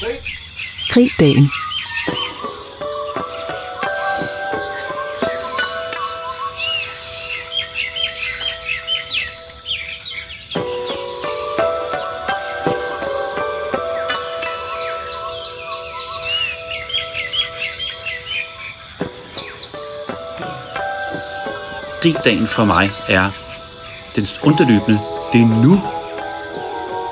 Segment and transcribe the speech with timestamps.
[0.00, 1.16] Krigdagen.
[1.18, 1.50] dagen.
[22.04, 23.30] Gribdagen for mig er
[24.16, 25.00] den underløbende.
[25.32, 25.93] Det er nu.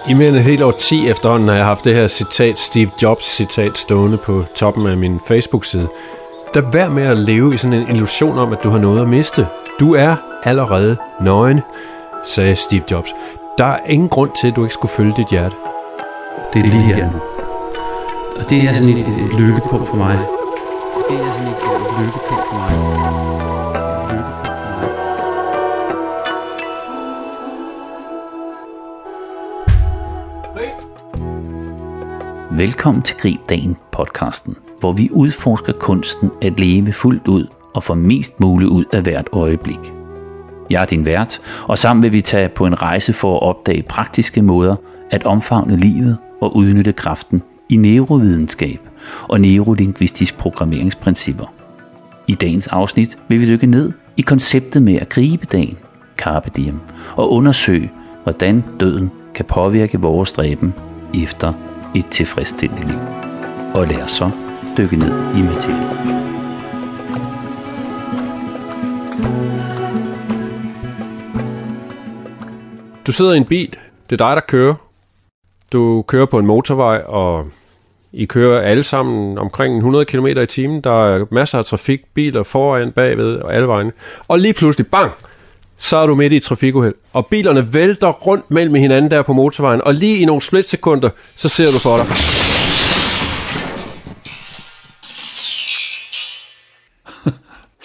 [0.08, 2.90] I mere end et helt år 10 efterhånden har jeg haft det her citat, Steve
[3.02, 5.88] Jobs citat, stående på toppen af min Facebook-side.
[6.54, 9.08] Der vær med at leve i sådan en illusion om, at du har noget at
[9.08, 9.46] miste.
[9.80, 11.60] Du er allerede nøgen,
[12.26, 13.14] sagde Steve Jobs.
[13.58, 15.54] Der er ingen grund til, at du ikke skulle følge dit hjerte.
[16.52, 17.18] Det er lige her nu.
[18.36, 20.18] Og det er sådan et, et lykkepunkt for mig.
[21.08, 23.31] Det er sådan et, et lykkepunkt for mig.
[32.62, 37.94] Velkommen til Grib Dagen podcasten, hvor vi udforsker kunsten at leve fuldt ud og få
[37.94, 39.78] mest muligt ud af hvert øjeblik.
[40.70, 43.82] Jeg er din vært, og sammen vil vi tage på en rejse for at opdage
[43.82, 44.76] praktiske måder
[45.10, 48.80] at omfavne livet og udnytte kraften i neurovidenskab
[49.28, 51.52] og neurolingvistisk programmeringsprincipper.
[52.28, 55.78] I dagens afsnit vil vi dykke ned i konceptet med at gribe dagen,
[56.16, 56.80] carpe diem,
[57.16, 60.74] og undersøge, hvordan døden kan påvirke vores stræben
[61.22, 61.52] efter
[61.94, 62.98] et tilfredsstillende liv.
[63.74, 64.30] Og lad os så
[64.78, 66.12] dykke ned i materien.
[73.06, 73.76] Du sidder i en bil.
[74.10, 74.74] Det er dig, der kører.
[75.72, 77.48] Du kører på en motorvej, og
[78.12, 80.80] I kører alle sammen omkring 100 km i timen.
[80.80, 83.92] Der er masser af trafik, biler foran, bagved og alle vejen.
[84.28, 85.12] Og lige pludselig, bang,
[85.82, 86.94] så er du midt i et trafikuheld.
[87.12, 89.80] Og bilerne vælter rundt mellem hinanden der på motorvejen.
[89.84, 92.06] Og lige i nogle splitsekunder, så ser du for dig.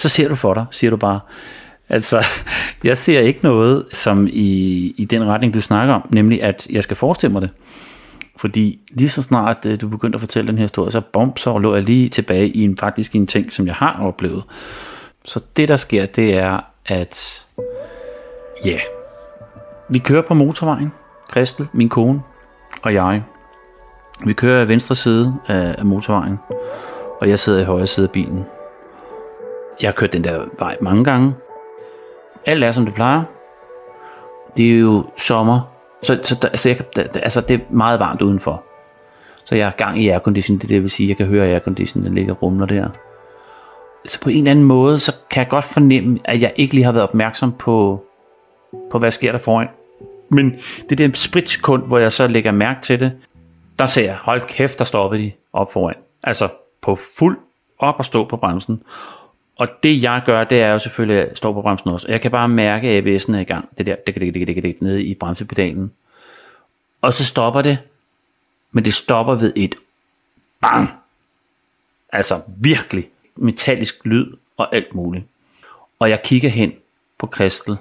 [0.02, 1.20] så ser du for dig, siger du bare.
[1.90, 2.26] Altså,
[2.84, 6.84] jeg ser ikke noget som i, i den retning, du snakker om, nemlig at jeg
[6.84, 7.50] skal forestille mig det.
[8.36, 11.58] Fordi lige så snart øh, du begyndte at fortælle den her historie, så bom, så
[11.58, 14.44] lå jeg lige tilbage i en, faktisk i en ting, som jeg har oplevet.
[15.26, 17.46] Så det, der sker, det er, at
[18.66, 18.82] ja, yeah,
[19.90, 20.92] vi kører på motorvejen,
[21.30, 22.22] Kristel, min kone
[22.82, 23.24] og jeg.
[24.26, 26.40] Vi kører af venstre side af, motorvejen,
[27.22, 28.46] og jeg sidder i højre side af bilen.
[29.82, 31.34] Jeg har kørt den der vej mange gange.
[32.46, 33.24] Alt er, som det plejer.
[34.58, 35.62] Det er jo sommer,
[36.04, 38.64] så, så der, altså, jeg, der, altså, det er meget varmt udenfor.
[39.46, 42.14] Så jeg har gang i aircondition, det, det vil sige, jeg kan høre aircondition, den
[42.14, 42.90] ligger og rumler der.
[44.06, 46.84] Så på en eller anden måde, så kan jeg godt fornemme, at jeg ikke lige
[46.84, 48.07] har været opmærksom på,
[48.92, 49.68] på hvad sker der foran.
[50.30, 53.12] Men det der spritsekund, hvor jeg så lægger mærke til det,
[53.80, 55.96] der ser jeg, hold kæft, der stoppede de op foran.
[56.24, 56.50] Altså
[56.82, 57.38] på fuld
[57.80, 58.84] op og stå på bremsen.
[59.56, 62.08] Og det jeg gør, det er jo selvfølgelig at stå på bremsen også.
[62.08, 63.78] Jeg kan bare mærke, at ABS'en er i gang.
[63.78, 65.92] Det der, det, det, det, det, det, nede i bremsepedalen.
[67.02, 67.78] Og så stopper det.
[68.72, 69.76] Men det stopper ved et
[70.62, 70.90] bang.
[72.14, 75.26] Altså virkelig metallisk lyd og alt muligt.
[76.00, 76.74] Og jeg kigger hen
[77.18, 77.78] på Kristel.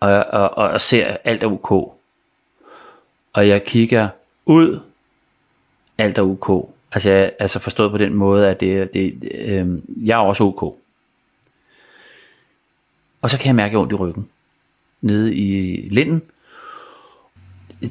[0.00, 1.70] Og, og, og, og ser, at alt er ok.
[3.32, 4.08] Og jeg kigger
[4.46, 4.80] ud.
[5.98, 6.68] Alt er ok.
[6.92, 9.66] Altså, jeg, altså forstået på den måde, at det, det, øh,
[10.06, 10.62] jeg er også ok.
[13.22, 14.28] Og så kan jeg mærke ondt i ryggen.
[15.00, 16.22] Nede i linden.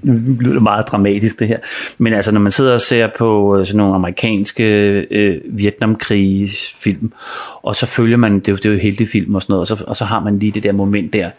[0.01, 1.59] Nu lyder det meget dramatisk det her.
[1.97, 4.63] Men altså, når man sidder og ser på øh, sådan nogle amerikanske
[5.11, 7.13] øh, Vietnamkrigsfilm,
[7.61, 9.77] og så følger man, det er jo, det er jo heltefilm og sådan noget, og
[9.77, 11.31] så, og så har man lige det der moment der,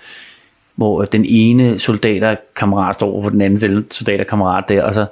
[0.79, 5.07] hvor øh, den ene soldaterkammerat står over for den anden soldaterkammerat der, og så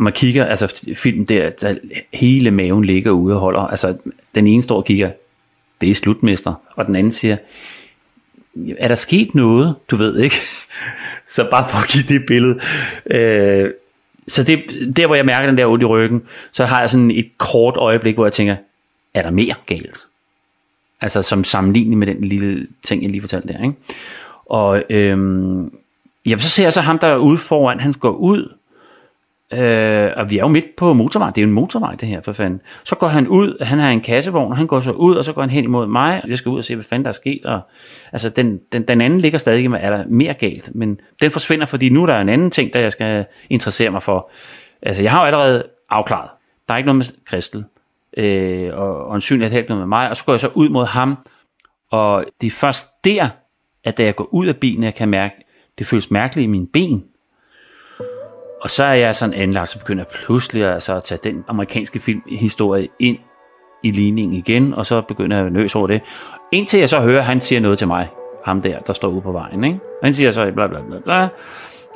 [0.00, 1.74] man kigger, altså filmen der, der
[2.12, 3.96] hele maven ligger ude og holder, altså
[4.34, 5.10] den ene står og kigger,
[5.80, 7.36] det er slutmester, og den anden siger,
[8.78, 10.36] er der sket noget, du ved ikke?
[11.34, 12.60] så bare for at give det billede.
[13.06, 13.70] Øh,
[14.28, 14.62] så det,
[14.96, 16.22] der hvor jeg mærker den der ondt i ryggen,
[16.52, 18.56] så har jeg sådan et kort øjeblik, hvor jeg tænker,
[19.14, 19.98] er der mere galt?
[21.00, 23.62] Altså som sammenligning med den lille ting, jeg lige fortalte der.
[23.62, 23.74] Ikke?
[24.46, 25.72] Og øhm,
[26.26, 28.48] jamen, så ser jeg så ham, der er ude foran, han går ud,
[29.52, 31.30] Øh, og vi er jo midt på motorvej.
[31.30, 32.60] Det er jo en motorvej, det her, for fanden.
[32.84, 35.32] Så går han ud, han har en kassevogn, og han går så ud, og så
[35.32, 37.12] går han hen imod mig, og jeg skal ud og se, hvad fanden der er
[37.12, 37.44] sket.
[37.44, 37.60] Og,
[38.12, 41.66] altså, den, den, den anden ligger stadig med, er der mere galt, men den forsvinder,
[41.66, 44.30] fordi nu er der en anden ting, der jeg skal interessere mig for.
[44.82, 46.30] Altså, jeg har jo allerede afklaret.
[46.68, 47.64] Der er ikke noget med Kristel,
[48.16, 50.50] øh, og, og en syn er helt noget med mig, og så går jeg så
[50.54, 51.18] ud mod ham,
[51.90, 53.28] og det er først der,
[53.84, 55.34] at da jeg går ud af bilen, jeg kan mærke,
[55.78, 57.04] det føles mærkeligt i mine ben,
[58.60, 62.00] Og så er jeg sådan anlagt, så begynder jeg pludselig altså at tage den amerikanske
[62.00, 63.18] filmhistorie ind
[63.82, 66.00] i ligningen igen, og så begynder jeg at nøs over det.
[66.52, 68.08] Indtil jeg så hører, at han siger noget til mig,
[68.44, 69.64] ham der, der står ude på vejen.
[69.64, 69.78] Ikke?
[70.00, 71.28] Og han siger så bla bla bla bla.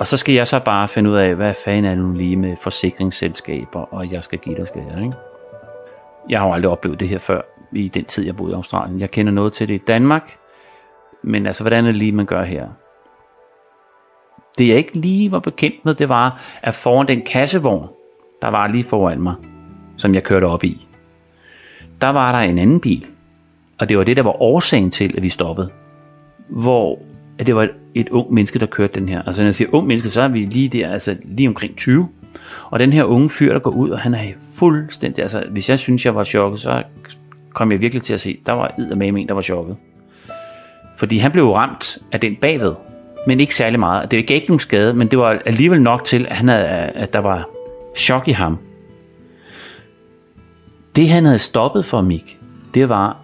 [0.01, 2.57] Og så skal jeg så bare finde ud af, hvad fanden er nu lige med
[2.61, 4.83] forsikringsselskaber, og jeg skal give dig, skal.
[4.83, 5.17] Ikke?
[6.29, 7.41] Jeg har jo aldrig oplevet det her før,
[7.73, 9.01] i den tid, jeg boede i Australien.
[9.01, 10.37] Jeg kender noget til det i Danmark,
[11.23, 12.69] men altså, hvordan er det lige, man gør her?
[14.59, 17.89] Det jeg ikke lige var bekendt med, det var, at foran den kassevogn,
[18.43, 19.35] der var lige foran mig,
[19.97, 20.87] som jeg kørte op i,
[22.01, 23.07] der var der en anden bil.
[23.81, 25.71] Og det var det, der var årsagen til, at vi stoppede.
[26.49, 26.99] Hvor
[27.39, 29.23] at det var et et ung menneske, der kørte den her.
[29.23, 32.09] Altså når jeg siger ung menneske, så er vi lige der, altså lige omkring 20.
[32.71, 34.25] Og den her unge fyr, der går ud, og han er
[34.59, 36.83] fuldstændig, altså hvis jeg synes, jeg var chokket, så
[37.55, 39.77] kom jeg virkelig til at se, der var med en, der var chokket.
[40.99, 42.73] Fordi han blev ramt af den bagved,
[43.27, 44.11] men ikke særlig meget.
[44.11, 47.13] Det gav ikke nogen skade, men det var alligevel nok til, at, han havde, at
[47.13, 47.49] der var
[47.97, 48.59] chok i ham.
[50.97, 52.39] Det han havde stoppet for Mik,
[52.75, 53.17] det var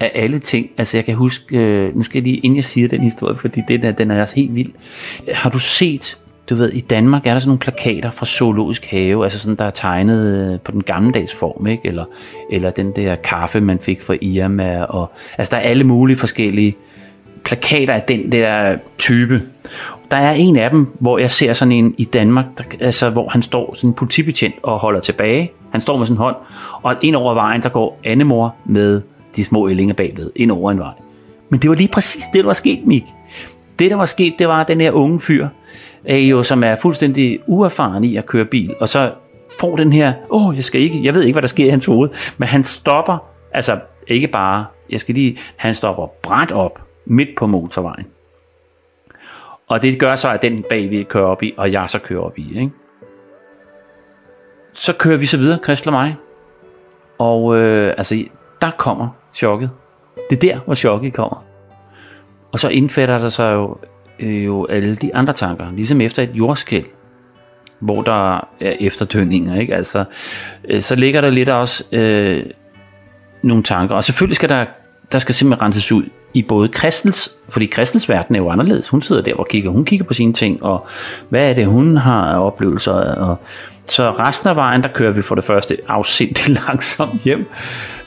[0.00, 2.88] af alle ting, altså jeg kan huske, øh, nu skal jeg lige, inden jeg siger
[2.88, 4.72] den historie, fordi den er, den er også helt vild.
[5.32, 6.18] Har du set,
[6.50, 9.64] du ved, i Danmark er der sådan nogle plakater fra Zoologisk Have, altså sådan, der
[9.64, 11.88] er tegnet øh, på den gammeldags form, ikke?
[11.88, 12.04] Eller,
[12.50, 16.76] eller den der kaffe, man fik fra Irma, og altså der er alle mulige forskellige
[17.44, 19.42] plakater af den der type.
[20.10, 23.28] Der er en af dem, hvor jeg ser sådan en i Danmark, der, altså, hvor
[23.28, 25.52] han står sådan en politibetjent og holder tilbage.
[25.72, 26.36] Han står med sin hånd,
[26.82, 29.02] og ind over vejen, der går Annemor med
[29.36, 30.92] de små ællinger bagved, ind over en vej.
[31.48, 33.04] Men det var lige præcis det, der var sket, Mik.
[33.78, 35.48] Det, der var sket, det var den her unge fyr,
[36.08, 39.12] øh, jo, som er fuldstændig uerfaren i at køre bil, og så
[39.60, 41.68] får den her, åh, oh, jeg skal ikke, jeg ved ikke, hvad der sker i
[41.68, 43.18] hans hoved, men han stopper,
[43.52, 48.06] altså ikke bare, jeg skal lige, han stopper bræt op midt på motorvejen.
[49.68, 52.20] Og det gør så, at den bag vi kører op i, og jeg så kører
[52.20, 52.58] op i.
[52.58, 52.70] Ikke?
[54.72, 56.16] Så kører vi så videre, Christel og mig.
[57.18, 58.24] Og øh, altså,
[58.60, 59.70] der kommer chokket.
[60.30, 61.44] Det er der, hvor chokket kommer.
[62.52, 63.76] Og så indfatter der sig jo,
[64.20, 66.86] øh, jo alle de andre tanker, ligesom efter et jordskæld,
[67.78, 69.74] hvor der er efterdønninger, ikke?
[69.74, 70.04] Altså,
[70.68, 72.44] øh, så ligger der lidt også øh,
[73.42, 73.94] nogle tanker.
[73.94, 74.64] Og selvfølgelig skal der,
[75.12, 76.04] der skal simpelthen renses ud
[76.34, 78.88] i både kristens, fordi kristens verden er jo anderledes.
[78.88, 80.86] Hun sidder der og kigger, hun kigger på sine ting, og
[81.28, 83.36] hvad er det, hun har af oplevelser, og
[83.86, 87.46] så resten af vejen, der kører vi for det første afsindigt langsomt hjem.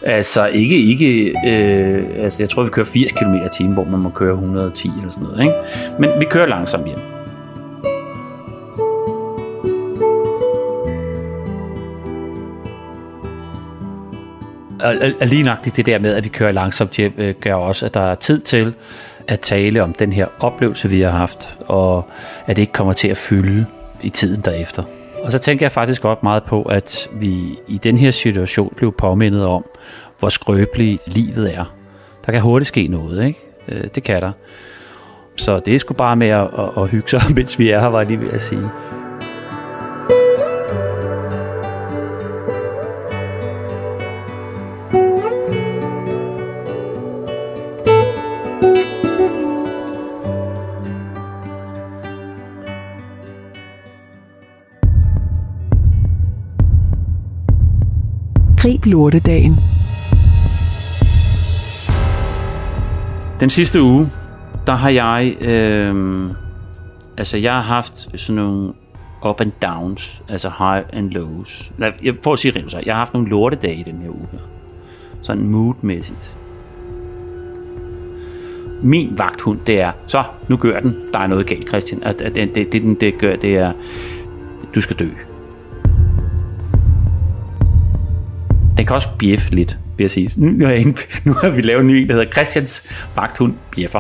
[0.03, 3.99] Altså ikke, ikke øh, altså jeg tror vi kører 80 km i timen, hvor man
[3.99, 5.41] må køre 110 eller sådan noget.
[5.41, 5.53] Ikke?
[5.99, 7.16] Men vi kører langsomt hjem.
[14.87, 17.85] Og, og lige nok det der med, at vi kører langsomt hjem, øh, gør også,
[17.85, 18.73] at der er tid til
[19.27, 22.09] at tale om den her oplevelse, vi har haft, og
[22.45, 23.65] at det ikke kommer til at fylde
[24.01, 24.83] i tiden derefter.
[25.23, 28.93] Og så tænker jeg faktisk godt meget på, at vi i den her situation blev
[28.97, 29.65] påmindet om,
[30.19, 31.73] hvor skrøbeligt livet er.
[32.25, 33.39] Der kan hurtigt ske noget, ikke?
[33.67, 34.31] Øh, det kan der.
[35.35, 37.87] Så det er sgu bare med at, at, at hygge sig, mens vi er her,
[37.87, 38.69] var jeg lige ved at sige.
[58.67, 59.55] Grib lortedagen.
[63.39, 64.09] Den sidste uge,
[64.67, 66.29] der har jeg, øh,
[67.17, 68.73] altså jeg har haft sådan nogle
[69.25, 71.71] up and downs, altså high and lows.
[72.03, 74.27] Jeg får at sige rent så, jeg har haft nogle lortedage i den her uge
[74.31, 74.39] her.
[75.21, 76.37] Sådan moodmæssigt.
[78.81, 82.03] Min vagthund, det er, så nu gør den, der er noget galt, Christian.
[82.03, 83.71] At, at det, det, det, det gør, det er,
[84.75, 85.09] du skal dø.
[88.77, 90.29] Den kan også bjeffe lidt, vil jeg sige.
[90.37, 90.93] Nu, har, jeg,
[91.23, 93.99] nu har vi lavet en ny, der hedder Christians vagthund bjeffer.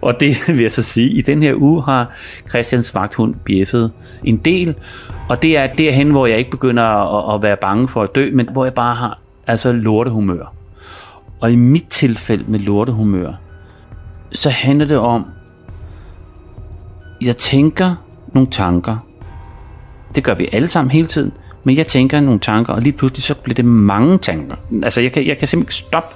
[0.00, 2.14] Og det vil jeg så sige, i den her uge har
[2.48, 3.92] Christians vagthund bjeffet
[4.24, 4.74] en del,
[5.28, 8.30] og det er derhen, hvor jeg ikke begynder at, at være bange for at dø,
[8.32, 10.54] men hvor jeg bare har altså lortehumør.
[11.40, 13.32] Og i mit tilfælde med lortehumør,
[14.32, 15.26] så handler det om,
[17.22, 17.94] jeg tænker
[18.32, 18.96] nogle tanker.
[20.14, 21.32] Det gør vi alle sammen hele tiden.
[21.64, 24.56] Men jeg tænker nogle tanker, og lige pludselig så bliver det mange tanker.
[24.82, 26.14] Altså jeg kan, jeg kan simpelthen ikke stoppe.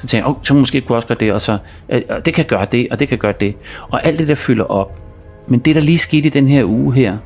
[0.00, 1.58] Så tænker jeg, oh, så måske kunne også gøre det, og så,
[1.88, 3.54] øh, det kan gøre det, og det kan gøre det.
[3.88, 5.00] Og alt det der fylder op.
[5.48, 7.16] Men det der lige skete i den her uge her,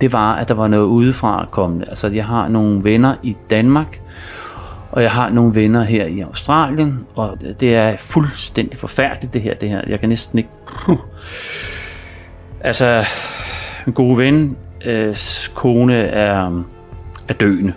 [0.00, 1.86] det var, at der var noget udefra kommende.
[1.88, 4.00] Altså jeg har nogle venner i Danmark,
[4.90, 9.54] og jeg har nogle venner her i Australien, og det er fuldstændig forfærdeligt det her,
[9.54, 9.80] det her.
[9.86, 10.50] Jeg kan næsten ikke...
[12.60, 13.04] Altså,
[13.86, 15.16] en god ven, øh,
[15.54, 16.62] kone er,
[17.28, 17.72] er døende.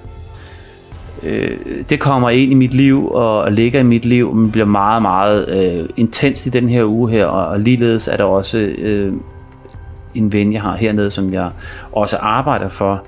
[1.24, 1.58] Øh,
[1.89, 5.50] det kommer ind i mit liv og ligger i mit liv, men bliver meget, meget
[5.50, 9.13] øh, intens i den her uge her, og, og ligeledes er der også øh,
[10.15, 11.50] en ven, jeg har hernede, som jeg
[11.91, 13.03] også arbejder for,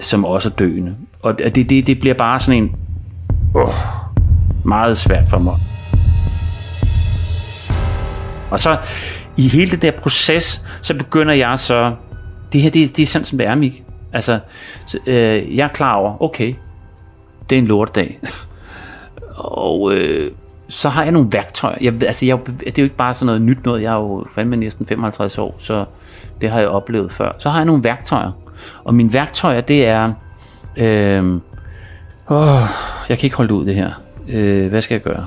[0.00, 0.96] som også er døende.
[1.22, 2.76] Og det, det, det bliver bare sådan en
[3.54, 3.74] oh,
[4.64, 5.56] meget svært for mig.
[8.50, 8.76] Og så
[9.36, 11.92] i hele den der proces, så begynder jeg så,
[12.52, 13.84] det her det, det er sådan som det er, Mik.
[14.12, 14.40] Altså,
[14.86, 16.54] så, øh, jeg er klar over, okay,
[17.50, 18.20] det er en lortedag.
[19.34, 20.32] og øh,
[20.68, 21.78] så har jeg nogle værktøjer.
[21.80, 23.82] Jeg, altså, jeg, det er jo ikke bare sådan noget nyt noget.
[23.82, 25.84] Jeg er jo fandme næsten 55 år, så
[26.40, 27.32] det har jeg oplevet før.
[27.38, 28.30] Så har jeg nogle værktøjer.
[28.84, 30.12] Og mine værktøjer, det er...
[30.76, 31.40] Øh,
[32.30, 32.60] åh,
[33.08, 33.90] jeg kan ikke holde ud det her.
[34.28, 35.26] Øh, hvad skal jeg gøre?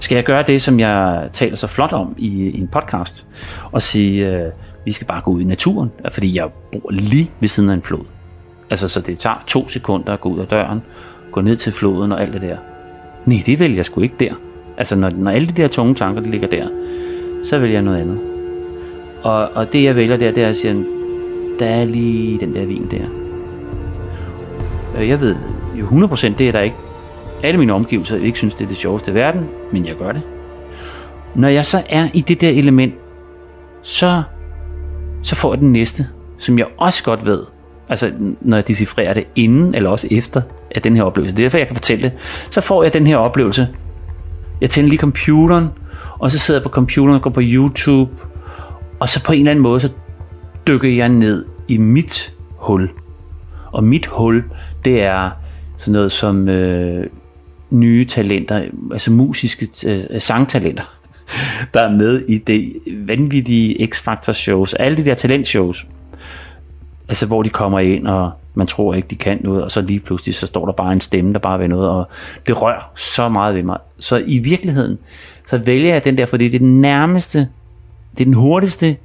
[0.00, 3.26] Skal jeg gøre det, som jeg taler så flot om i, i en podcast?
[3.72, 4.52] Og sige, øh,
[4.84, 5.90] vi skal bare gå ud i naturen.
[6.10, 8.04] Fordi jeg bor lige ved siden af en flod.
[8.70, 10.82] Altså, så det tager to sekunder at gå ud af døren,
[11.32, 12.56] gå ned til floden og alt det der.
[13.26, 14.34] Nej, det vælger jeg sgu ikke der.
[14.76, 16.68] Altså, når, når alle de der tunge tanker, de ligger der,
[17.44, 18.20] så vælger jeg noget andet.
[19.22, 20.84] Og, og det, jeg vælger der, det er, at jeg siger,
[21.58, 23.06] der er lige den der vin der.
[24.98, 25.36] Øh, jeg ved
[25.74, 26.76] jo 100% det er der ikke.
[27.42, 30.22] Alle mine omgivelser ikke synes, det er det sjoveste i verden, men jeg gør det.
[31.34, 32.94] Når jeg så er i det der element,
[33.82, 34.22] så,
[35.24, 36.06] så får jeg den næste,
[36.38, 37.42] som jeg også godt ved,
[37.88, 41.36] altså når jeg decifrerer det inden eller også efter af den her oplevelse.
[41.36, 42.12] Det er derfor, jeg kan fortælle det.
[42.50, 43.68] Så får jeg den her oplevelse.
[44.60, 45.68] Jeg tænder lige computeren,
[46.18, 48.10] og så sidder jeg på computeren og går på YouTube,
[49.00, 49.88] og så på en eller anden måde, så
[50.66, 52.90] dykker jeg ned i mit hul.
[53.72, 54.44] Og mit hul,
[54.84, 55.30] det er
[55.76, 57.06] sådan noget som øh,
[57.70, 60.82] nye talenter, altså musiske øh, sangtalenter,
[61.74, 65.86] der er med i det vanvittige X-Factor shows, alle de der talentshows.
[67.08, 70.00] Altså hvor de kommer ind, og man tror ikke, de kan noget, og så lige
[70.00, 72.08] pludselig, så står der bare en stemme, der bare ved noget, og
[72.46, 73.78] det rører så meget ved mig.
[73.98, 74.98] Så i virkeligheden,
[75.46, 77.38] så vælger jeg den der, fordi det er den nærmeste,
[78.12, 78.96] det er den hurtigste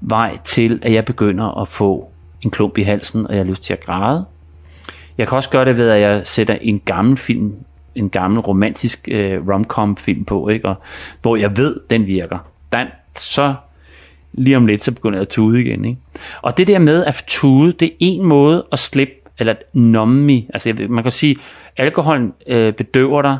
[0.00, 2.10] vej til, at jeg begynder at få
[2.42, 4.24] en klump i halsen, og jeg har lyst til at græde.
[5.18, 7.54] Jeg kan også gøre det ved, at jeg sætter en gammel film,
[7.94, 10.68] en gammel romantisk øh, romcom film på, ikke?
[10.68, 10.74] Og,
[11.22, 12.38] hvor jeg ved, den virker.
[12.72, 12.86] Den,
[13.16, 13.54] så
[14.32, 15.84] lige om lidt, så begynder jeg at tude igen.
[15.84, 16.00] Ikke?
[16.42, 20.86] Og det der med at tude, det er en måde at slippe, eller numme, altså
[20.88, 21.36] man kan sige,
[21.76, 23.38] alkoholen øh, bedøver dig,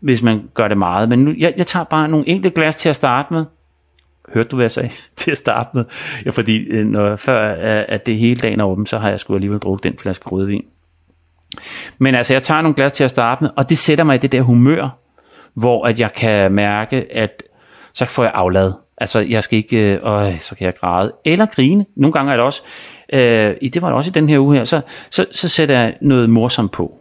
[0.00, 1.08] hvis man gør det meget.
[1.08, 3.44] Men nu, jeg, jeg tager bare nogle enkelte glas til at starte med.
[4.34, 4.90] Hørte du, hvad jeg sagde?
[5.16, 5.84] til at starte med.
[6.24, 9.20] Ja, fordi øh, når, før øh, at det hele dagen er åben, så har jeg
[9.20, 10.64] sgu alligevel drukket den flaske rødvin.
[11.98, 14.18] Men altså, jeg tager nogle glas til at starte med, og det sætter mig i
[14.18, 14.98] det der humør,
[15.54, 17.42] hvor at jeg kan mærke, at
[17.92, 18.72] så får jeg aflad.
[18.98, 21.12] Altså, jeg skal ikke, øh, så kan jeg græde.
[21.24, 21.86] Eller grine.
[21.96, 22.62] Nogle gange er det også,
[23.12, 23.20] øh,
[23.72, 24.80] det var det også i den her uge her, så,
[25.10, 26.98] så, så sætter jeg noget morsomt på.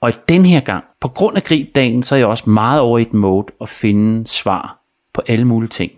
[0.00, 2.98] Og i den her gang, på grund af gribdagen, så er jeg også meget over
[2.98, 4.78] i et mode at finde svar
[5.12, 5.92] på alle mulige ting.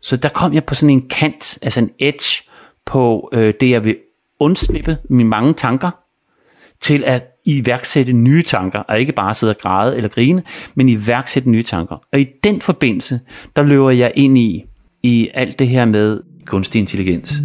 [0.00, 2.42] Så der kom jeg på sådan en kant, altså en edge
[2.84, 3.96] på øh, det, jeg vil
[4.44, 5.90] undslippe mine mange tanker,
[6.80, 10.42] til at iværksætte nye tanker, og ikke bare sidde og græde eller grine,
[10.74, 11.96] men iværksætte nye tanker.
[12.12, 13.20] Og i den forbindelse,
[13.56, 14.64] der løber jeg ind i,
[15.02, 17.40] i alt det her med kunstig intelligens.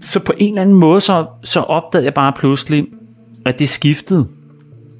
[0.00, 2.86] Så på en eller anden måde, så, så opdagede jeg bare pludselig,
[3.46, 4.28] at det skiftede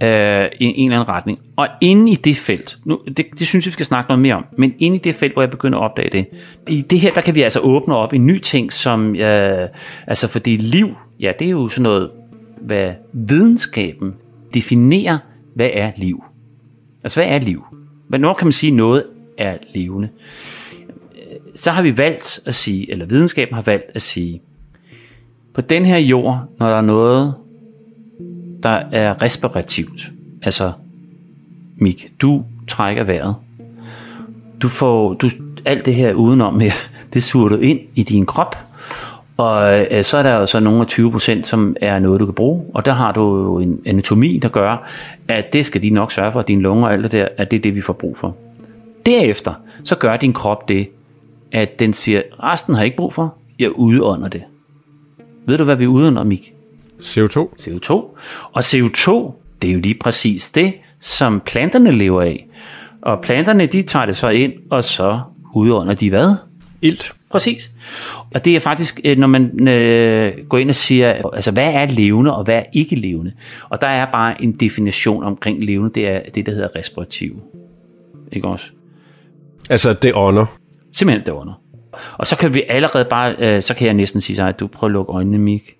[0.02, 1.38] øh, i en eller anden retning.
[1.56, 4.34] Og inde i det felt, nu, det, det synes jeg, vi skal snakke noget mere
[4.34, 6.26] om, men inde i det felt, hvor jeg begynder at opdage det,
[6.68, 9.68] i det her, der kan vi altså åbne op en ny ting, som, øh,
[10.06, 10.88] altså fordi liv,
[11.20, 12.10] ja, det er jo sådan noget,
[12.60, 14.14] hvad videnskaben
[14.54, 15.18] definerer,
[15.54, 16.24] hvad er liv?
[17.04, 17.64] Altså, hvad er liv?
[18.08, 19.04] Hvornår kan man sige, noget
[19.38, 20.08] er levende?
[21.14, 24.42] Øh, så har vi valgt at sige, eller videnskaben har valgt at sige,
[25.54, 27.34] på den her jord, når der er noget,
[28.66, 30.12] der er respirativt.
[30.42, 30.72] Altså,
[31.76, 33.34] Mik, du trækker vejret.
[34.62, 35.30] Du får du,
[35.64, 36.72] alt det her udenom her,
[37.14, 38.56] det suger du ind i din krop,
[39.36, 42.24] og øh, så er der jo så nogle af 20 procent, som er noget, du
[42.24, 44.88] kan bruge, og der har du jo en anatomi, der gør,
[45.28, 47.50] at det skal de nok sørge for, at dine lunger og alt det der, at
[47.50, 48.36] det er det, vi får brug for.
[49.06, 49.54] Derefter,
[49.84, 50.88] så gør din krop det,
[51.52, 54.42] at den siger, resten har jeg ikke brug for, jeg udånder det.
[55.46, 56.55] Ved du, hvad vi udånder, Mik?
[57.02, 57.38] CO2.
[57.60, 57.92] CO2.
[58.52, 62.46] Og CO2, det er jo lige præcis det, som planterne lever af.
[63.02, 65.20] Og planterne, de tager det så ind, og så
[65.54, 66.34] udånder de hvad?
[66.82, 67.12] Ilt.
[67.30, 67.70] Præcis.
[68.34, 71.86] Og det er faktisk, øh, når man øh, går ind og siger, altså hvad er
[71.86, 73.32] levende, og hvad er ikke levende?
[73.68, 77.42] Og der er bare en definition omkring levende, det er det, der hedder respirativ.
[78.32, 78.64] ikke også?
[79.70, 80.46] Altså, det ånder.
[80.92, 81.60] Simpelthen det under.
[82.12, 84.66] Og så kan vi allerede bare, øh, så kan jeg næsten sige sig, at du
[84.66, 85.75] prøver at lukke øjnene, Mik.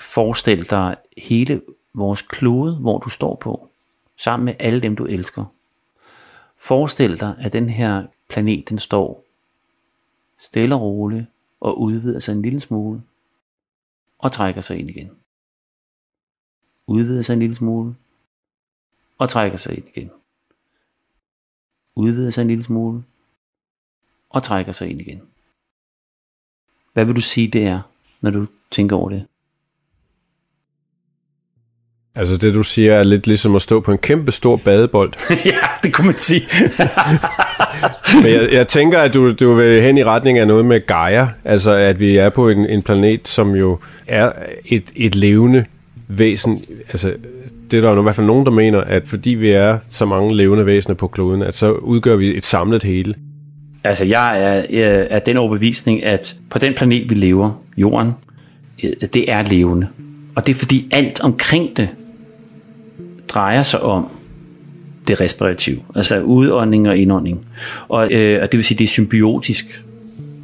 [0.00, 1.62] Forestil dig hele
[1.94, 3.70] vores klode, hvor du står på,
[4.16, 5.44] sammen med alle dem, du elsker.
[6.56, 9.26] Forestil dig, at den her planet, den står
[10.38, 11.26] stille og roligt
[11.60, 13.02] og udvider sig en lille smule
[14.18, 15.10] og trækker sig ind igen.
[16.86, 17.94] Udvider sig en lille smule
[19.18, 20.10] og trækker sig ind igen.
[21.94, 23.04] Udvider sig en lille smule
[24.30, 25.22] og trækker sig ind igen.
[26.92, 27.82] Hvad vil du sige det er,
[28.20, 29.26] når du tænker over det?
[32.16, 35.12] Altså det du siger er lidt ligesom at stå på en kæmpe stor badebold.
[35.44, 36.42] ja, det kunne man sige.
[38.22, 41.28] Men jeg, jeg tænker, at du, du vil hen i retning af noget med Gaia.
[41.44, 44.32] Altså at vi er på en, en planet, som jo er
[44.66, 45.64] et, et levende
[46.08, 46.64] væsen.
[46.88, 47.12] Altså
[47.70, 50.06] det er der jo i hvert fald nogen, der mener, at fordi vi er så
[50.06, 53.14] mange levende væsener på kloden, at så udgør vi et samlet hele.
[53.84, 58.12] Altså jeg er, er den overbevisning, at på den planet, vi lever, jorden,
[58.84, 59.86] øh, det er levende.
[60.34, 61.88] Og det er fordi alt omkring det
[63.28, 64.08] drejer sig om
[65.08, 67.46] det respirative, altså udånding og indånding.
[67.88, 69.84] Og, øh, og det vil sige, det er symbiotisk.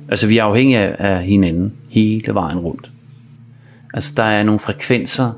[0.08, 2.90] Altså vi er afhængige af, af hinanden hele vejen rundt.
[3.94, 5.32] Altså der er nogle frekvenser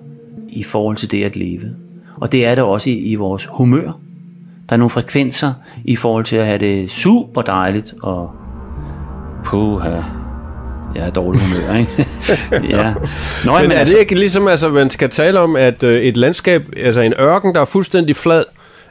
[0.49, 1.71] i forhold til det at leve.
[2.17, 3.99] Og det er der også i, i vores humør.
[4.69, 5.53] Der er nogle frekvenser
[5.85, 8.31] i forhold til at have det super dejligt og
[9.45, 10.01] puha,
[10.95, 12.07] jeg er dårlig humør, ikke?
[12.77, 12.95] ja.
[13.45, 16.03] Nå, men, men er altså, det ikke ligesom, altså, man skal tale om, at øh,
[16.03, 18.45] et landskab, altså en ørken, der er fuldstændig flad,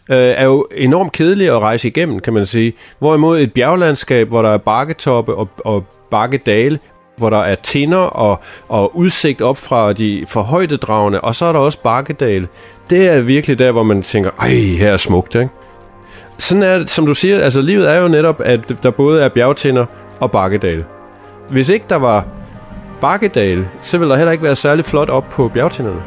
[0.09, 2.73] øh, er jo enormt kedelig at rejse igennem, kan man sige.
[2.99, 6.79] Hvorimod et bjerglandskab, hvor der er bakketoppe og, og bakkedale,
[7.17, 11.59] hvor der er tinder og, og udsigt op fra de forhøjdedragene, og så er der
[11.59, 12.47] også bakkedale.
[12.89, 15.49] Det er virkelig der, hvor man tænker, ej, her er smukt, ikke?
[16.37, 19.29] Sådan er det, som du siger, altså livet er jo netop, at der både er
[19.29, 19.85] bjergtinder
[20.19, 20.85] og bakkedale.
[21.49, 22.25] Hvis ikke der var
[23.01, 26.03] bakkedale, så ville der heller ikke være særlig flot op på bjergtinderne.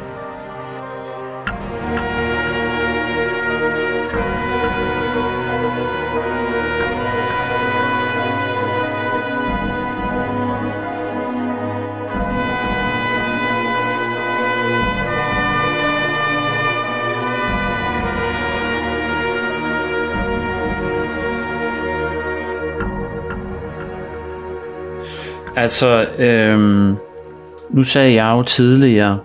[25.57, 26.95] Altså, øhm,
[27.69, 29.19] nu sagde jeg jo tidligere,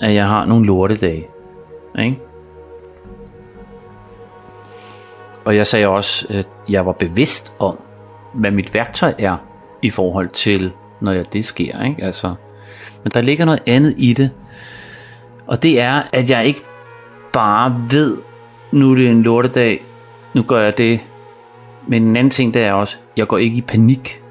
[0.00, 1.26] at jeg har nogle lortedage.
[1.98, 2.18] Ikke?
[5.44, 7.78] Og jeg sagde også, at jeg var bevidst om,
[8.32, 9.36] hvad mit værktøj er
[9.82, 11.82] i forhold til, når jeg, det sker.
[11.84, 12.04] Ikke?
[12.04, 12.34] Altså,
[13.02, 14.30] men der ligger noget andet i det.
[15.46, 16.62] Og det er, at jeg ikke
[17.32, 18.16] bare ved,
[18.72, 19.84] nu er det en lortedag,
[20.34, 21.00] nu gør jeg det.
[21.88, 24.23] Men en anden ting, det er også, jeg går ikke i panik.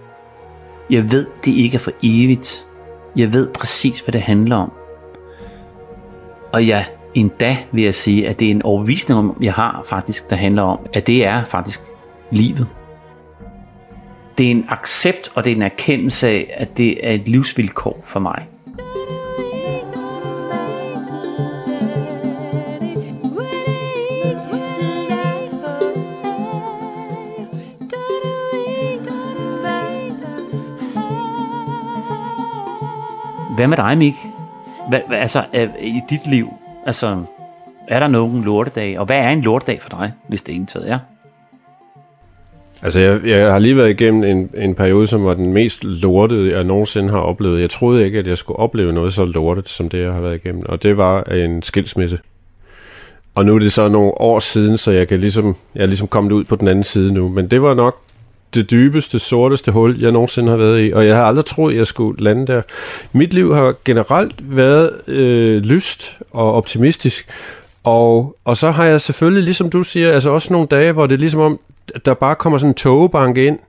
[0.94, 2.68] Jeg ved, det ikke er for evigt.
[3.16, 4.72] Jeg ved præcis, hvad det handler om.
[6.52, 10.30] Og ja, endda vil jeg sige, at det er en overbevisning, om, jeg har faktisk,
[10.30, 11.82] der handler om, at det er faktisk
[12.32, 12.68] livet.
[14.38, 18.02] Det er en accept, og det er en erkendelse af, at det er et livsvilkår
[18.04, 18.48] for mig.
[33.64, 34.14] Hvad med dig, Mik?
[34.90, 36.54] Hvad, hvad, altså, øh, i dit liv,
[36.86, 37.24] altså,
[37.88, 39.00] er der nogen lortedag?
[39.00, 41.00] Og hvad er en lortedag for dig, hvis det egentlig er?
[42.82, 46.56] Altså, jeg, jeg har lige været igennem en, en periode, som var den mest lortede,
[46.56, 47.62] jeg nogensinde har oplevet.
[47.62, 50.36] Jeg troede ikke, at jeg skulle opleve noget så lortet, som det, jeg har været
[50.46, 50.64] igennem.
[50.66, 52.20] Og det var en skilsmisse.
[53.36, 56.08] Og nu er det så nogle år siden, så jeg kan ligesom, jeg er ligesom
[56.08, 57.30] kommet ud på den anden side nu.
[57.30, 57.98] Men det var nok
[58.54, 61.88] det dybeste, sorteste hul, jeg nogensinde har været i, og jeg har aldrig troet, jeg
[61.88, 62.62] skulle lande der.
[63.12, 67.30] Mit liv har generelt været øh, lyst og optimistisk,
[67.84, 71.16] og, og så har jeg selvfølgelig, ligesom du siger, altså også nogle dage, hvor det
[71.16, 71.60] er ligesom om,
[72.06, 73.60] der bare kommer sådan en togebank ind.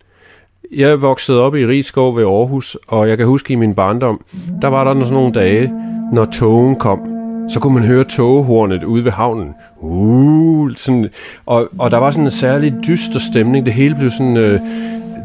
[0.76, 4.24] Jeg er vokset op i Rigskov ved Aarhus, og jeg kan huske i min barndom,
[4.62, 5.72] der var der sådan nogle dage,
[6.12, 7.00] når togen kom,
[7.48, 9.54] så kunne man høre togehornet ude ved havnen.
[9.80, 11.08] Uh, sådan,
[11.46, 13.66] og, og der var sådan en særlig dyster stemning.
[13.66, 14.60] Det hele blev sådan øh,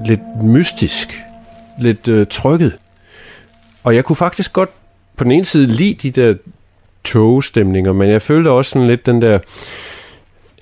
[0.05, 1.23] lidt mystisk,
[1.79, 2.77] lidt øh, trykket.
[3.83, 4.69] Og jeg kunne faktisk godt
[5.17, 6.33] på den ene side lide de der
[7.03, 9.39] togestemninger, men jeg følte også sådan lidt den der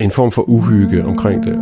[0.00, 1.58] en form for uhygge omkring det.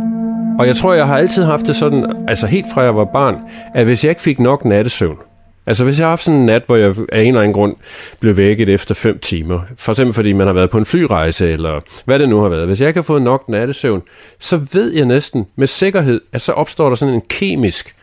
[0.59, 3.35] Og jeg tror, jeg har altid haft det sådan, altså helt fra jeg var barn,
[3.75, 5.17] at hvis jeg ikke fik nok nattesøvn,
[5.67, 7.75] Altså hvis jeg har haft sådan en nat, hvor jeg af en eller anden grund
[8.19, 11.79] blev vækket efter 5 timer, for eksempel fordi man har været på en flyrejse, eller
[12.05, 12.67] hvad det nu har været.
[12.67, 14.01] Hvis jeg ikke har fået nok nattesøvn,
[14.39, 17.95] så ved jeg næsten med sikkerhed, at så opstår der sådan en kemisk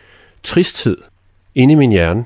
[0.42, 0.96] tristhed
[1.54, 2.24] inde i min hjerne.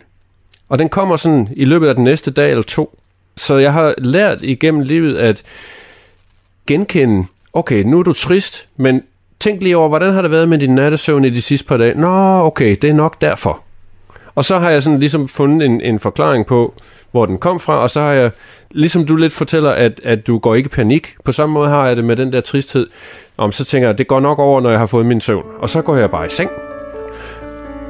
[0.69, 2.99] Og den kommer sådan i løbet af den næste dag eller to.
[3.37, 5.43] Så jeg har lært igennem livet at
[6.67, 9.03] genkende, okay, nu er du trist, men
[9.41, 11.95] tænk lige over, hvordan har det været med din nattesøvn i de sidste par dage?
[11.95, 13.68] Nå, okay, det er nok derfor.
[14.39, 16.75] Og så har jeg sådan ligesom fundet en, en forklaring på,
[17.11, 18.31] hvor den kom fra, og så har jeg,
[18.71, 21.87] ligesom du lidt fortæller, at, at du går ikke i panik, på samme måde har
[21.87, 22.87] jeg det med den der tristhed,
[23.37, 25.69] om så tænker jeg, det går nok over, når jeg har fået min søvn, og
[25.69, 26.51] så går jeg bare i seng.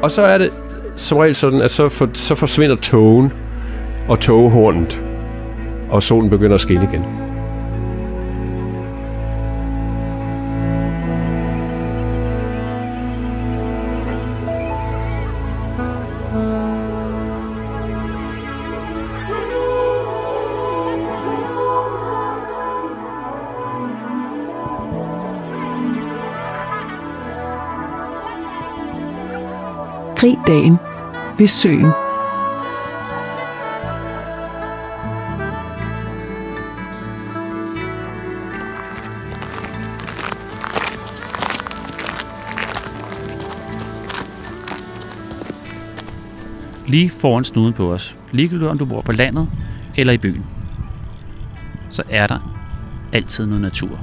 [0.02, 0.52] Og så er det
[0.96, 3.32] som regel sådan, at så, for, så forsvinder togen
[4.08, 5.02] og togehornet,
[5.90, 7.27] og solen begynder at skinne igen.
[30.18, 30.76] Krig dagen
[31.38, 31.92] ved søen.
[46.86, 49.48] Lige foran snuden på os, ligegyldigt om du bor på landet
[49.96, 50.46] eller i byen,
[51.90, 52.38] så er der
[53.12, 53.98] altid noget natur.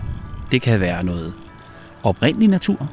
[0.51, 1.33] Det kan være noget
[2.03, 2.89] oprindelig natur.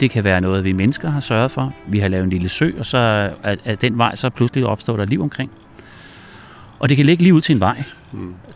[0.00, 1.72] Det kan være noget, vi mennesker har sørget for.
[1.86, 2.98] Vi har lavet en lille sø, og så
[3.42, 5.50] er, er den vej, så pludselig opstår der liv omkring.
[6.78, 7.82] Og det kan ligge lige ud til en vej.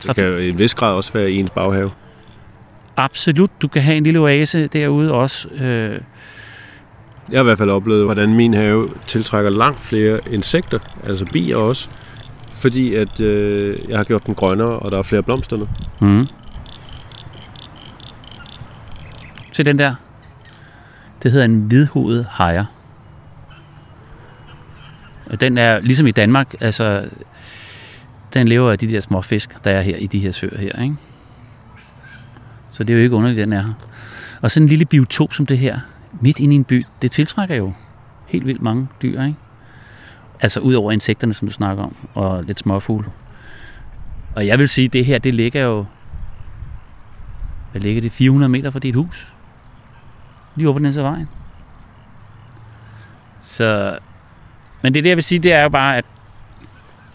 [0.07, 1.91] Det kan jo i en vis grad også være i ens baghave.
[2.97, 5.49] Absolut, du kan have en lille oase derude også.
[5.49, 6.01] Øh,
[7.31, 11.57] Jeg har i hvert fald oplevet, hvordan min have tiltrækker langt flere insekter, altså bier
[11.57, 11.89] også,
[12.51, 15.69] fordi at øh, jeg har gjort den grønnere, og der er flere blomster nu.
[16.01, 16.27] Mm.
[19.53, 19.95] Se den der.
[21.23, 22.65] Det hedder en hvidhovedet hajer.
[25.27, 27.09] Og Den er ligesom i Danmark, altså
[28.35, 30.83] den lever af de der små fisk, der er her i de her søer her,
[30.83, 30.97] ikke?
[32.71, 33.73] Så det er jo ikke underligt, den er her.
[34.41, 35.81] Og sådan en lille biotop som det her,
[36.21, 37.73] midt inde i en by, det tiltrækker jo
[38.27, 39.39] helt vildt mange dyr, ikke?
[40.41, 43.09] Altså ud over insekterne, som du snakker om, og lidt småfugle.
[44.37, 45.85] Og jeg vil sige, at det her, det ligger jo
[47.71, 48.13] hvad ligger det?
[48.13, 49.33] 400 meter fra dit hus?
[50.59, 51.29] Lige over på den her vejen.
[53.43, 53.99] Så,
[54.83, 56.05] men det, det jeg vil sige, det er jo bare, at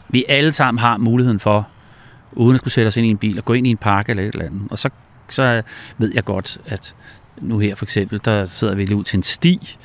[0.10, 1.68] vi alle sammen har muligheden for,
[2.32, 4.10] uden at skulle sætte os ind i en bil, og gå ind i en park
[4.10, 4.68] eller et eller andet.
[4.72, 4.90] Og så,
[5.30, 5.62] så
[5.98, 6.96] ved jeg godt, at
[7.38, 9.78] nu her for eksempel, der sidder vi lige ud til en sti,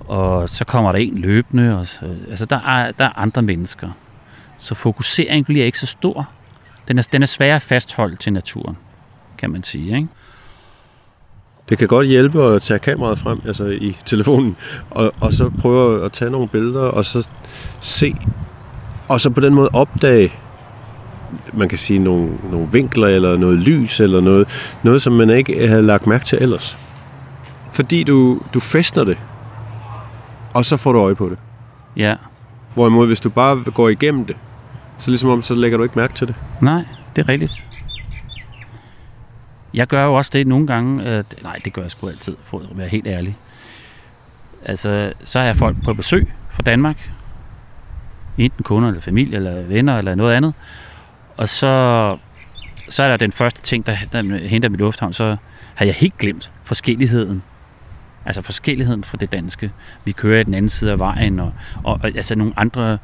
[0.00, 1.78] og så kommer der en løbende.
[1.78, 3.88] Og så, altså, der er, der er andre mennesker.
[4.56, 6.28] Så fokuseringen bliver ikke så stor.
[6.88, 8.78] Den er, den er svær at fastholde til naturen,
[9.38, 9.96] kan man sige.
[9.96, 10.08] Ikke?
[11.70, 14.56] Det kan godt hjælpe at tage kameraet frem altså i telefonen,
[14.90, 17.28] og, og så prøve at tage nogle billeder, og så
[17.80, 18.14] se,
[19.08, 20.32] og så på den måde opdage,
[21.52, 24.48] man kan sige nogle, nogle vinkler, eller noget lys, eller noget,
[24.82, 26.78] noget som man ikke havde lagt mærke til ellers.
[27.72, 29.18] Fordi du, du festner det,
[30.54, 31.38] og så får du øje på det.
[31.96, 32.14] Ja,
[32.74, 34.36] Hvorimod, hvis du bare går igennem det,
[34.98, 36.34] så ligesom om, så lægger du ikke mærke til det.
[36.60, 36.84] nej,
[37.16, 37.66] det er rigtigt.
[39.74, 41.04] Jeg gør jo også det nogle gange.
[41.04, 43.36] Øh, nej, det gør jeg sgu altid, for at være helt ærlig.
[44.64, 47.10] Altså, så har jeg folk på besøg fra Danmark.
[48.38, 50.54] Enten kunder, eller familie, eller venner, eller noget andet.
[51.36, 52.16] Og så,
[52.88, 55.36] så er der den første ting, der, der henter mit lufthavn, så
[55.74, 57.42] har jeg helt glemt forskelligheden.
[58.24, 59.70] Altså forskelligheden fra det danske.
[60.04, 61.52] Vi kører i den anden side af vejen, og,
[61.84, 62.98] og, og altså nogle andre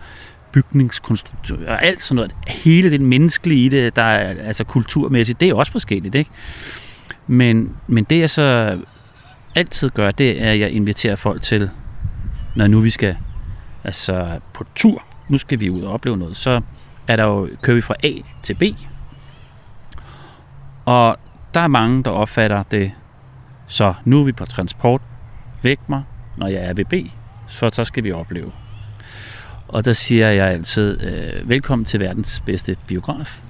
[0.57, 2.35] bygningskonstruktør og alt sådan noget.
[2.47, 6.31] Hele det menneskelige i det, der er altså kulturmæssigt, det er også forskelligt, ikke?
[7.27, 8.79] Men, men det jeg så
[9.55, 11.71] altid gør, det er, at jeg inviterer folk til,
[12.55, 13.17] når nu vi skal
[13.85, 16.61] altså på tur, nu skal vi ud og opleve noget, så
[17.09, 18.63] er der jo, kører vi fra A til B.
[20.85, 21.17] Og
[21.55, 22.93] der er mange, der opfatter det,
[23.67, 25.01] så nu er vi på transport,
[25.63, 26.03] væk mig,
[26.37, 26.95] når jeg er ved B,
[27.49, 28.53] for så skal vi opleve.
[29.69, 33.41] Og der siger jeg altid, øh, velkommen til verdens bedste biograf.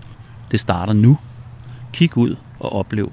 [0.50, 1.18] Det starter nu.
[1.92, 3.12] Kig ud og oplev.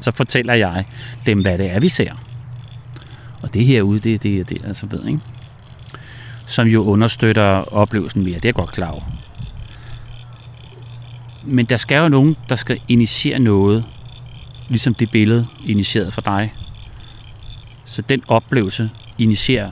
[0.00, 0.84] Så fortæller jeg
[1.26, 2.12] dem, hvad det er, vi ser.
[3.42, 5.20] Og det herude, det er det, det, altså ved, ikke?
[6.46, 8.34] Som jo understøtter oplevelsen mere.
[8.34, 9.04] Det er jeg godt klar over.
[11.44, 13.84] Men der skal jo nogen, der skal initiere noget,
[14.68, 16.54] ligesom det billede initieret for dig.
[17.84, 19.70] Så den oplevelse initierer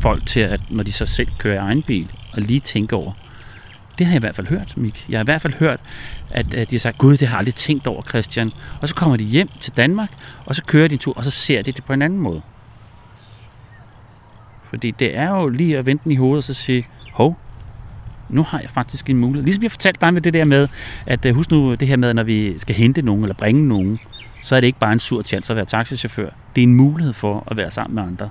[0.00, 3.12] folk til, at når de så selv kører egen bil, og lige tænke over,
[3.98, 5.06] det har jeg i hvert fald hørt, Mik.
[5.08, 5.80] Jeg har i hvert fald hørt,
[6.30, 8.52] at, at de har sagt, gud, det har jeg aldrig tænkt over, Christian.
[8.80, 10.10] Og så kommer de hjem til Danmark,
[10.44, 12.42] og så kører de en tur, og så ser de det på en anden måde.
[14.64, 17.38] Fordi det er jo lige at vente den i hovedet og så sige, hov,
[18.28, 19.44] nu har jeg faktisk en mulighed.
[19.44, 20.68] Ligesom jeg fortalte dig med det der med,
[21.06, 23.98] at øh, husk nu det her med, når vi skal hente nogen eller bringe nogen,
[24.42, 26.30] så er det ikke bare en sur chance at være taxichauffør.
[26.56, 28.30] Det er en mulighed for at være sammen med andre.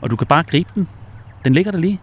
[0.00, 0.88] Og du kan bare gribe den.
[1.44, 2.00] Den ligger der lige.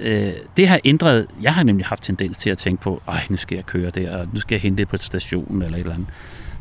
[0.00, 1.26] Øh, det har ændret...
[1.42, 4.16] Jeg har nemlig haft tendens til at tænke på, ej, nu skal jeg køre der,
[4.16, 6.08] og nu skal jeg hente det på stationen eller et eller andet.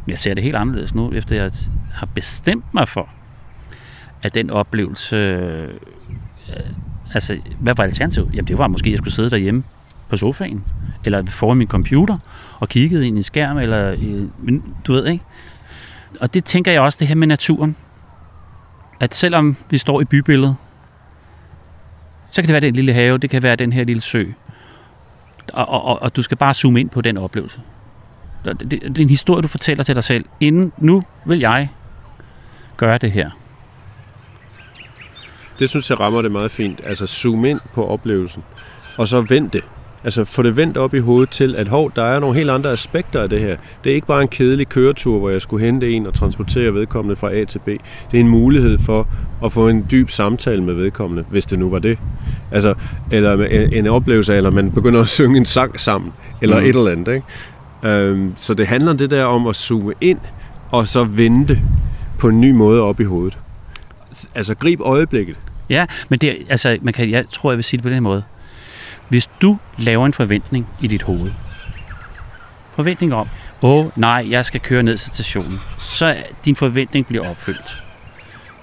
[0.06, 1.52] Men jeg ser det helt anderledes nu, efter jeg
[1.94, 3.10] har bestemt mig for,
[4.24, 5.16] at den oplevelse...
[5.16, 5.70] Øh,
[7.14, 8.30] altså, hvad var alternativet?
[8.34, 9.64] Jamen, det var måske, at jeg skulle sidde derhjemme
[10.10, 10.64] på sofaen,
[11.06, 12.18] eller foran min computer,
[12.60, 15.24] og kiggede ind i en skærm, eller øh, men du ved, ikke?
[16.22, 17.76] Og det tænker jeg også, det her med naturen.
[19.00, 20.56] At selvom vi står i bybilledet,
[22.30, 24.26] så kan det være den lille have, det kan være den her lille sø.
[25.54, 27.62] Og, og, og, og du skal bare zoome ind på den oplevelse.
[28.46, 30.26] Det, det, det er en historie, du fortæller til dig selv.
[30.40, 31.70] Inden nu vil jeg
[32.78, 33.30] gøre det her.
[35.60, 36.82] Det synes jeg rammer det meget fint.
[36.84, 38.44] Altså zoom ind på oplevelsen,
[38.98, 39.64] og så vend det.
[40.06, 42.72] Altså få det vendt op i hovedet til, at hov, der er nogle helt andre
[42.72, 43.58] aspekter af det her.
[43.84, 47.16] Det er ikke bare en kedelig køretur, hvor jeg skulle hente en og transportere vedkommende
[47.16, 47.68] fra A til B.
[47.68, 47.80] Det
[48.14, 49.08] er en mulighed for
[49.46, 51.98] at få en dyb samtale med vedkommende, hvis det nu var det.
[52.52, 52.74] Altså,
[53.12, 56.66] eller en oplevelse eller man begynder at synge en sang sammen, eller mm.
[56.66, 57.14] et eller andet.
[57.14, 58.08] Ikke?
[58.10, 60.20] Øhm, så det handler det der om at zoome ind,
[60.72, 61.62] og så vente
[62.20, 63.38] på en ny måde op i hovedet.
[64.36, 65.36] Altså grib øjeblikket.
[65.70, 68.24] Ja, men det, altså, man kan, jeg tror, jeg vil sige det på den måde.
[69.10, 71.32] Hvis du laver en forventning i dit hoved,
[72.72, 73.28] forventning om,
[73.62, 76.16] åh oh, nej, jeg skal køre ned til stationen, så
[76.46, 77.84] din forventning bliver opfyldt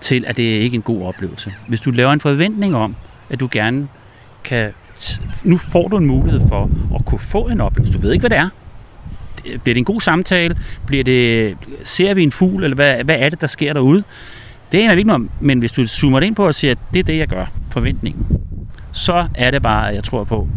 [0.00, 1.52] til, at det er ikke en god oplevelse.
[1.68, 2.96] Hvis du laver en forventning om,
[3.30, 3.88] at du gerne
[4.44, 4.72] kan...
[5.44, 7.92] Nu får du en mulighed for at kunne få en oplevelse.
[7.92, 8.48] Du ved ikke, hvad det er.
[9.42, 10.56] Bliver det en god samtale?
[10.86, 12.64] Bliver det, ser vi en fugl?
[12.64, 14.04] Eller hvad, hvad er det, der sker derude?
[14.72, 16.98] Det er ikke noget om, men hvis du zoomer ind på og siger, at det
[16.98, 18.26] er det, jeg gør, forventningen,
[18.92, 20.48] så er det bare, at jeg tror på,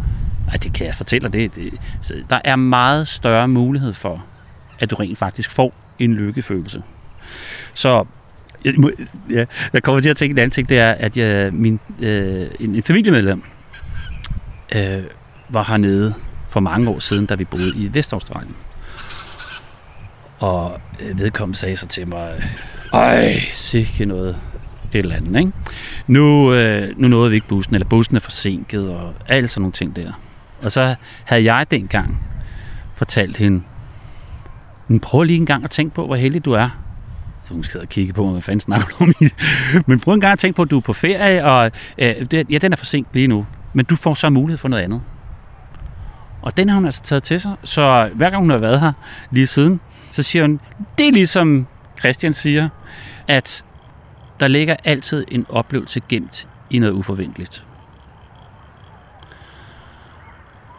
[0.52, 1.72] at det kan jeg fortælle dig, det,
[2.08, 4.24] det, der er meget større mulighed for,
[4.78, 6.82] at du rent faktisk får en lykkefølelse.
[7.74, 8.04] Så
[8.64, 8.90] jeg, må,
[9.30, 12.46] ja, jeg kommer til at tænke en anden ting, det er, at jeg, min, øh,
[12.60, 13.42] en, en familiemedlem
[14.74, 15.02] øh,
[15.48, 16.14] var hernede
[16.48, 18.56] for mange år siden, da vi boede i Vestaustralien.
[20.38, 22.42] Og øh, vedkommende sagde så til mig,
[22.92, 24.36] ej, sikke noget
[24.92, 25.52] et eller andet, ikke?
[26.06, 29.72] Nu, øh, nu nåede vi ikke bussen, eller bussen er forsinket, og alt sådan nogle
[29.72, 30.12] ting der.
[30.62, 30.94] Og så
[31.24, 32.20] havde jeg dengang
[32.94, 33.62] fortalt hende,
[34.88, 36.68] men prøv lige en gang at tænke på, hvor heldig du er.
[37.44, 39.14] Så hun skal kigge på, hvad fanden snakker du om.
[39.86, 42.46] men prøv en gang at tænke på, at du er på ferie, og øh, det,
[42.50, 43.46] ja, den er forsinket lige nu.
[43.74, 45.02] Men du får så mulighed for noget andet.
[46.42, 47.54] Og den har hun altså taget til sig.
[47.64, 48.92] Så hver gang hun har været her
[49.30, 50.60] lige siden, så siger hun,
[50.98, 51.66] det er ligesom
[51.98, 52.68] Christian siger,
[53.28, 53.64] at
[54.40, 57.66] der ligger altid en oplevelse gemt i noget uforventeligt.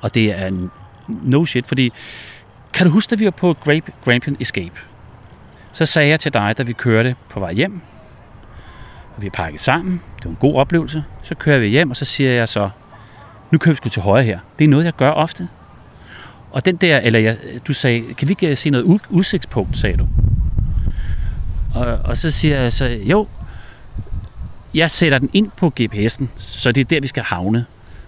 [0.02, 0.72] Og det er en
[1.08, 1.93] no shit, fordi
[2.74, 4.80] kan du huske, da vi var på Grape, Grampian Escape?
[5.72, 7.82] Så sagde jeg til dig, da vi kørte på vej hjem,
[9.15, 12.06] og vi pakket sammen, det var en god oplevelse, så kører vi hjem, og så
[12.06, 12.70] siger jeg så,
[13.52, 14.39] nu kører vi sgu til højre her.
[14.60, 15.48] Det er noget, jeg gør ofte.
[16.52, 19.98] Og den der, eller jeg, du sagde, kan vi ikke øh, se noget udsigtspunkt, sagde
[19.98, 20.08] du.
[21.76, 23.28] Og, og så siger jeg så, jo,
[24.74, 27.66] jeg sætter den ind på GPS'en, så det er der, vi skal havne.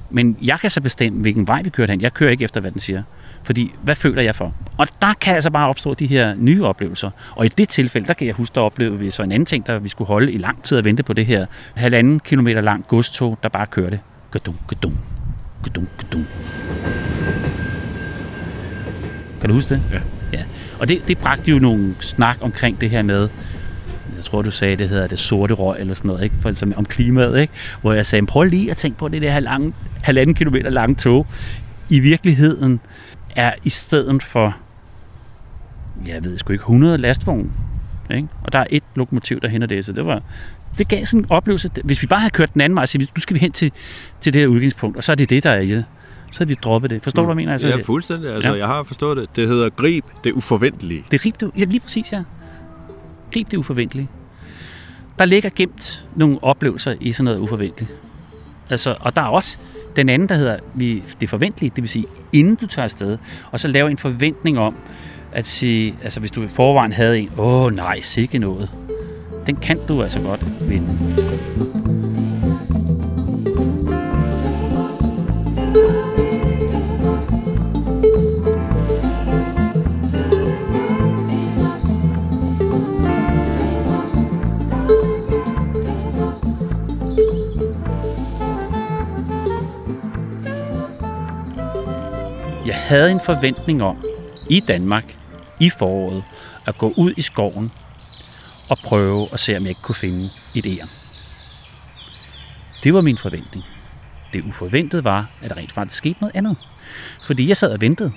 [0.09, 2.01] Men jeg kan så bestemme, hvilken vej vi kører hen.
[2.01, 3.03] Jeg kører ikke efter, hvad den siger.
[3.43, 4.53] Fordi, hvad føler jeg for?
[4.77, 7.09] Og der kan altså bare opstå de her nye oplevelser.
[7.35, 9.67] Og i det tilfælde, der kan jeg huske, der oplevede vi så en anden ting,
[9.67, 11.45] der vi skulle holde i lang tid og vente på det her
[11.75, 13.99] halvanden kilometer lang godstog, der bare kørte.
[14.31, 14.97] Gadum, gadum,
[15.63, 16.25] gadum, gadum.
[19.39, 19.81] Kan du huske det?
[19.91, 19.99] Ja.
[20.33, 20.43] ja.
[20.79, 23.29] Og det, det bragte jo nogle snak omkring det her med,
[24.19, 26.35] jeg tror du sagde, det hedder det sorte røg eller sådan noget, ikke?
[26.41, 27.53] For, som, om klimaet, ikke?
[27.81, 31.27] hvor jeg sagde, prøv lige at tænke på det der halvanden, halvanden kilometer lange tog.
[31.89, 32.79] I virkeligheden
[33.35, 34.57] er i stedet for,
[36.07, 37.49] jeg ved sgu ikke, 100 lastvogne.
[38.11, 38.27] Ikke?
[38.43, 40.21] Og der er et lokomotiv, der henter det, så det var,
[40.77, 41.69] det gav sådan en oplevelse.
[41.83, 43.71] Hvis vi bare havde kørt den anden vej, så nu skal vi hen til,
[44.21, 45.85] til det her udgangspunkt, og så er det det, der er i det
[46.31, 47.03] så havde vi droppet det.
[47.03, 47.27] Forstår mm.
[47.27, 47.51] du, hvad jeg mener?
[47.51, 48.33] Altså, ja, fuldstændig.
[48.33, 48.57] Altså, ja.
[48.57, 49.35] jeg har forstået det.
[49.35, 51.05] Det hedder grib det uforventelige.
[51.11, 52.23] Det er grib det, ja, lige præcis, ja.
[53.33, 54.09] Grib det uforventelige.
[55.19, 57.91] Der ligger gemt nogle oplevelser i sådan noget uforventeligt.
[58.69, 59.57] Altså, og der er også
[59.95, 63.17] den anden, der hedder vi, det forventelige, det vil sige, inden du tager afsted,
[63.51, 64.75] og så lave en forventning om,
[65.31, 68.69] at sige, altså hvis du i forvejen havde en, åh nej, sikke noget,
[69.47, 71.88] den kan du altså godt vinde.
[92.89, 94.05] Havde en forventning om
[94.49, 95.17] i Danmark
[95.59, 96.23] i foråret
[96.65, 97.71] at gå ud i skoven
[98.69, 100.89] og prøve at se, om jeg ikke kunne finde et æren.
[102.83, 103.65] Det var min forventning.
[104.33, 106.57] Det uforventede var, at der rent faktisk skete noget andet.
[107.25, 108.11] Fordi jeg sad og ventede.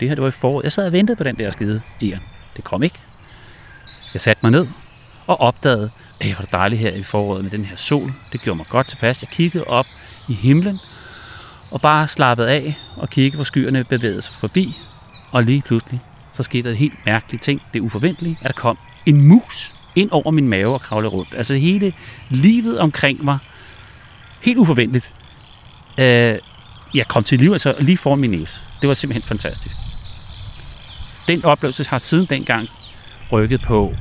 [0.00, 0.64] Det her det var i foråret.
[0.64, 2.22] Jeg sad og ventede på den der skide æren.
[2.56, 2.98] Det kom ikke.
[4.14, 4.66] Jeg satte mig ned
[5.26, 8.10] og opdagede, at det var dejligt her i foråret med den her sol.
[8.32, 9.22] Det gjorde mig godt tilpas.
[9.22, 9.86] Jeg kiggede op
[10.28, 10.78] i himlen
[11.74, 14.78] og bare slappede af og kiggede, hvor skyerne bevægede sig forbi.
[15.30, 16.00] Og lige pludselig,
[16.32, 17.62] så skete der et helt mærkeligt ting.
[17.74, 21.34] Det uforventelige, at der kom en mus ind over min mave og kravlede rundt.
[21.36, 21.92] Altså hele
[22.28, 23.38] livet omkring mig,
[24.40, 25.14] helt uforventeligt,
[25.98, 26.38] øh,
[26.94, 28.60] jeg kom til liv, altså lige foran min næse.
[28.80, 29.76] Det var simpelthen fantastisk.
[31.28, 32.68] Den oplevelse har siden dengang
[33.32, 33.94] rykket på,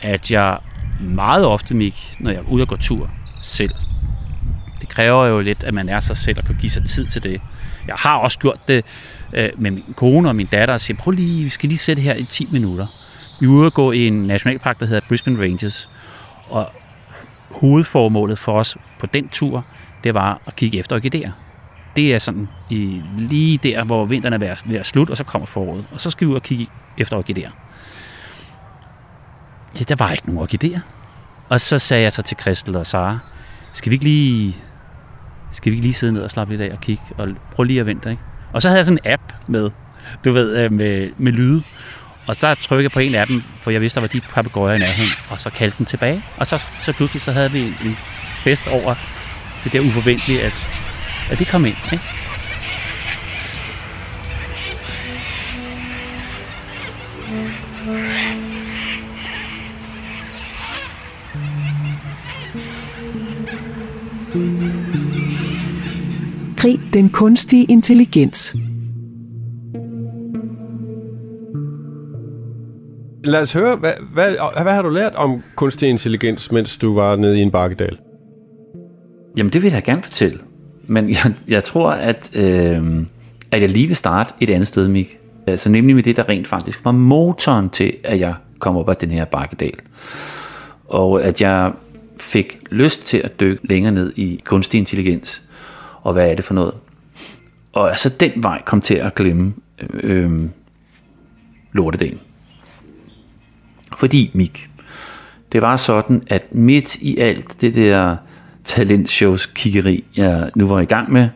[0.00, 0.58] at jeg
[1.00, 3.10] meget ofte, Mik, når jeg er ude og gå tur
[3.42, 3.74] selv.
[4.92, 7.40] Kræver jo lidt, at man er sig selv og kan give sig tid til det.
[7.86, 8.84] Jeg har også gjort det
[9.32, 12.02] øh, med min kone og min datter og siger, prøv lige, vi skal lige sætte
[12.02, 12.86] her i 10 minutter.
[13.40, 15.88] Vi er ude at gå i en nationalpark, der hedder Brisbane Ranges.
[16.48, 16.72] Og
[17.50, 19.64] hovedformålet for os på den tur,
[20.04, 21.32] det var at kigge efter orkideer.
[21.96, 25.16] Det er sådan i, lige der, hvor vinteren er ved at, ved at slutte, og
[25.16, 25.86] så kommer foråret.
[25.92, 26.66] Og så skal vi ud og kigge
[26.98, 27.50] efter orkideer.
[29.78, 30.80] Ja, der var ikke nogen orkideer.
[31.48, 33.18] Og så sagde jeg så til Christel og Sara,
[33.72, 34.56] skal vi ikke lige,
[35.52, 37.80] skal vi ikke lige sidde ned og slappe lidt af og kigge, og prøve lige
[37.80, 38.22] at vente, ikke?
[38.52, 39.70] Og så havde jeg sådan en app med,
[40.24, 41.62] du ved, øh, med, med lyde.
[42.26, 44.76] Og der trykkede jeg på en af dem, for jeg vidste, der var de papegøjer
[44.76, 46.24] i nærheden, og så kaldte den tilbage.
[46.36, 47.96] Og så, så pludselig så havde vi en, en
[48.44, 48.94] fest over
[49.64, 50.68] det der uforventelige, at,
[51.30, 51.76] at det kom ind.
[51.92, 52.04] Ikke?
[66.62, 68.56] Krig den kunstige intelligens.
[73.24, 77.16] Lad os høre, hvad, hvad, hvad har du lært om kunstig intelligens, mens du var
[77.16, 77.98] nede i en bakkedal?
[79.36, 80.38] Jamen, det vil jeg gerne fortælle.
[80.86, 83.06] Men jeg, jeg tror, at, øh,
[83.50, 85.18] at jeg lige vil starte et andet sted, Mik.
[85.46, 88.94] Altså nemlig med det, der rent faktisk var motoren til, at jeg kom op ad
[88.94, 89.74] den her bakkedal.
[90.84, 91.72] Og at jeg
[92.16, 95.42] fik lyst til at dykke længere ned i kunstig intelligens.
[96.02, 96.74] Og hvad er det for noget?
[97.72, 99.54] Og altså den vej kom til at glemme
[99.92, 100.40] øh,
[101.72, 102.20] lortedelen.
[103.98, 104.68] Fordi, Mik,
[105.52, 108.16] det var sådan, at midt i alt det der
[108.64, 111.28] talentshows kiggeri, jeg nu var i gang med,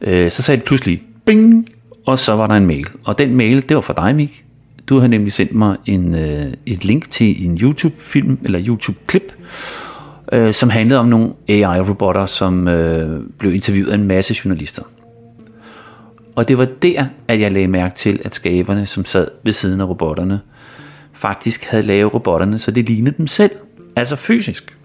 [0.00, 1.66] øh, så sagde det pludselig bing,
[2.06, 2.86] og så var der en mail.
[3.06, 4.44] Og den mail, det var for dig, Mik.
[4.88, 9.32] Du havde nemlig sendt mig en, øh, et link til en YouTube-film, eller YouTube-klip,
[10.32, 14.82] øh, som handlede om nogle AI-robotter, som øh, blev interviewet af en masse journalister.
[16.36, 19.80] Og det var der, at jeg lagde mærke til, at skaberne, som sad ved siden
[19.80, 20.40] af robotterne,
[21.12, 23.50] faktisk havde lavet robotterne, så det lignede dem selv,
[23.96, 24.76] altså fysisk.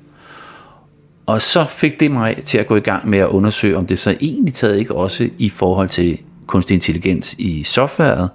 [1.26, 4.00] Og så fik det mig til at gå i gang med at undersøge, om det
[4.00, 8.30] så egentlig taget ikke også i forhold til kunstig intelligens i softwaret,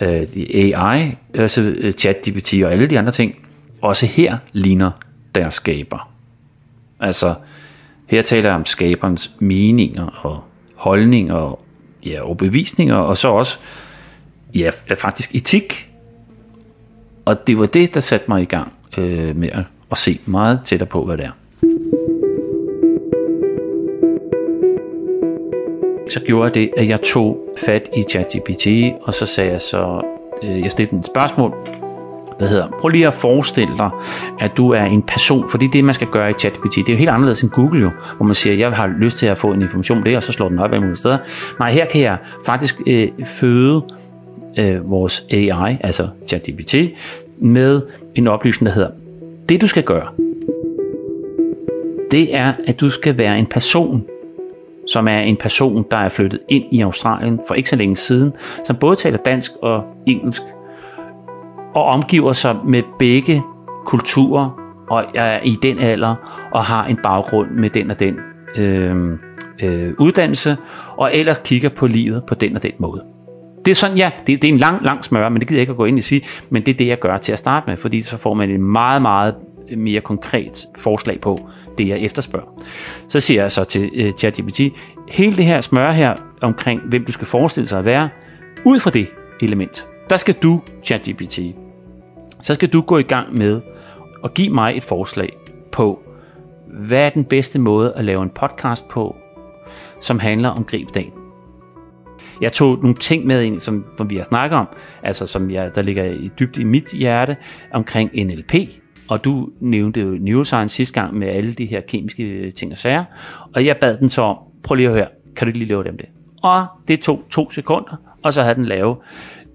[0.00, 3.34] øh, AI, altså øh, øh, ChatGPT og alle de andre ting,
[3.82, 4.90] også her ligner
[5.34, 6.09] deres skaber.
[7.00, 7.34] Altså,
[8.06, 10.40] her taler jeg om skaberens meninger og
[10.74, 11.60] holdninger og
[12.06, 13.58] ja, overbevisninger, og så også
[14.54, 15.90] ja, faktisk etik.
[17.24, 20.60] Og det var det, der satte mig i gang øh, med at, at se meget
[20.64, 21.30] tættere på, hvad det er.
[26.10, 28.66] Så gjorde jeg det, at jeg tog fat i ChatGPT,
[29.02, 30.02] og så sagde jeg så,
[30.42, 31.79] øh, jeg stillede et spørgsmål,
[32.40, 33.90] der hedder, prøv lige at forestille dig,
[34.40, 36.98] at du er en person, fordi det, man skal gøre i ChatGPT, det er jo
[36.98, 39.62] helt anderledes end Google jo, hvor man siger, jeg har lyst til at få en
[39.62, 41.18] information om det, og så slår den op alle mulige steder.
[41.58, 43.82] Nej, her kan jeg faktisk øh, føde
[44.58, 46.74] øh, vores AI, altså ChatGPT,
[47.38, 47.82] med
[48.14, 48.90] en oplysning, der hedder,
[49.48, 50.08] det du skal gøre,
[52.10, 54.04] det er, at du skal være en person,
[54.86, 58.32] som er en person, der er flyttet ind i Australien for ikke så længe siden,
[58.64, 60.42] som både taler dansk og engelsk,
[61.74, 63.42] og omgiver sig med begge
[63.86, 64.50] kulturer,
[64.90, 66.14] og er i den alder,
[66.52, 68.18] og har en baggrund med den og den
[68.56, 69.18] øh,
[69.62, 70.56] øh, uddannelse,
[70.96, 73.02] og ellers kigger på livet på den og den måde.
[73.64, 75.62] Det er sådan, ja, det, det er en lang, lang smør, men det gider jeg
[75.62, 77.70] ikke at gå ind i sige, men det er det, jeg gør til at starte
[77.70, 79.34] med, fordi så får man en meget, meget
[79.76, 81.48] mere konkret forslag på
[81.78, 82.46] det, jeg efterspørger.
[83.08, 84.60] Så siger jeg så til øh, ChatGPT,
[85.08, 88.08] hele det her smør her omkring, hvem du skal forestille sig at være,
[88.64, 89.06] ud fra det
[89.42, 91.38] element, der skal du, ChatGPT,
[92.42, 93.60] så skal du gå i gang med
[94.24, 95.32] at give mig et forslag
[95.72, 96.02] på,
[96.66, 99.16] hvad er den bedste måde at lave en podcast på,
[100.00, 101.12] som handler om gribdagen.
[102.40, 104.66] Jeg tog nogle ting med ind, som, som vi har snakket om,
[105.02, 107.36] altså som jeg, der ligger i dybt i mit hjerte,
[107.72, 108.54] omkring NLP,
[109.08, 113.04] og du nævnte jo neuroscience sidste gang med alle de her kemiske ting og sager,
[113.54, 115.84] og jeg bad den så om, prøv lige at høre, kan du ikke lige lave
[115.84, 116.06] dem det?
[116.42, 118.96] Og det tog to sekunder, og så have den lave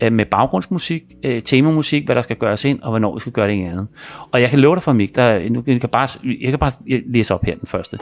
[0.04, 3.48] øh, med baggrundsmusik, øh, temamusik, hvad der skal gøres ind, og hvornår vi skal gøre
[3.48, 3.88] det ene andet.
[4.32, 6.08] Og jeg kan love dig for mig, der, nu, jeg, kan bare,
[6.42, 7.98] jeg kan bare læse op her den første.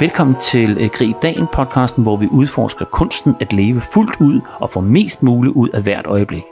[0.00, 4.70] Velkommen til øh, Grib Dagen podcasten, hvor vi udforsker kunsten at leve fuldt ud og
[4.70, 6.42] få mest muligt ud af hvert øjeblik.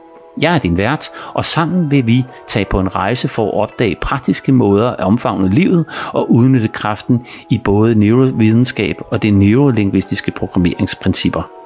[0.40, 3.96] Jeg er din vært, og sammen vil vi tage på en rejse for at opdage
[4.02, 11.57] praktiske måder at omfavne livet og udnytte kraften i både neurovidenskab og det neurolingvistiske programmeringsprincipper.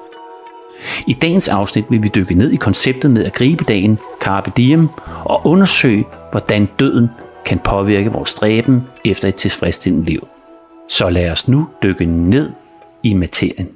[1.07, 4.89] I dagens afsnit vil vi dykke ned i konceptet med at gribe dagen, carpe diem,
[5.25, 7.09] og undersøge, hvordan døden
[7.45, 10.27] kan påvirke vores stræben efter et tilfredsstillende liv.
[10.89, 12.51] Så lad os nu dykke ned
[13.03, 13.69] i materien.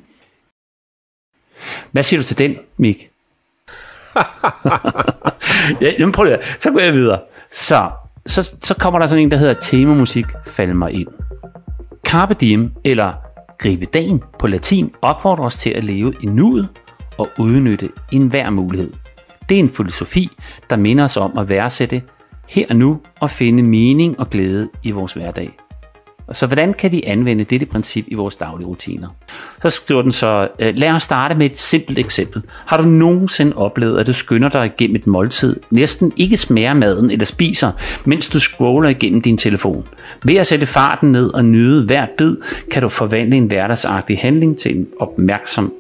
[1.92, 3.10] Hvad siger du til den, Mik?
[5.82, 7.20] ja, jamen prøv lige, så går jeg videre.
[7.52, 7.90] Så,
[8.26, 11.08] så, så kommer der sådan en, der hedder temamusik, fald mig ind.
[12.06, 13.14] Carpe diem, eller
[13.60, 16.68] gribe dagen på latin, opfordrer os til at leve i nuet
[17.18, 18.94] og udnytte enhver mulighed.
[19.50, 20.30] Det er en filosofi,
[20.70, 22.02] der minder os om at værdsætte
[22.50, 25.58] her og nu og finde mening og glæde i vores hverdag.
[26.32, 29.08] Så hvordan kan vi anvende dette princip i vores daglige rutiner?
[29.62, 32.42] Så skriver den så, øh, lad os starte med et simpelt eksempel.
[32.66, 37.12] Har du nogensinde oplevet, at du skynder dig igennem et måltid, næsten ikke smager maden
[37.12, 37.72] eller spiser,
[38.06, 39.88] mens du scroller igennem din telefon?
[40.24, 42.36] Ved at sætte farten ned og nyde hvert bid,
[42.72, 45.74] kan du forvandle en hverdagsagtig handling til en opmærksom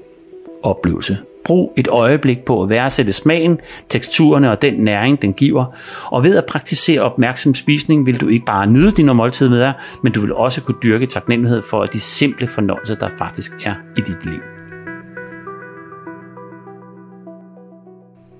[0.63, 1.17] oplevelse.
[1.45, 5.65] Brug et øjeblik på at værdsætte smagen, teksturerne og den næring, den giver.
[6.11, 9.73] Og ved at praktisere opmærksom spisning, vil du ikke bare nyde din måltid med dig,
[10.03, 14.01] men du vil også kunne dyrke taknemmelighed for de simple fornøjelser, der faktisk er i
[14.01, 14.39] dit liv.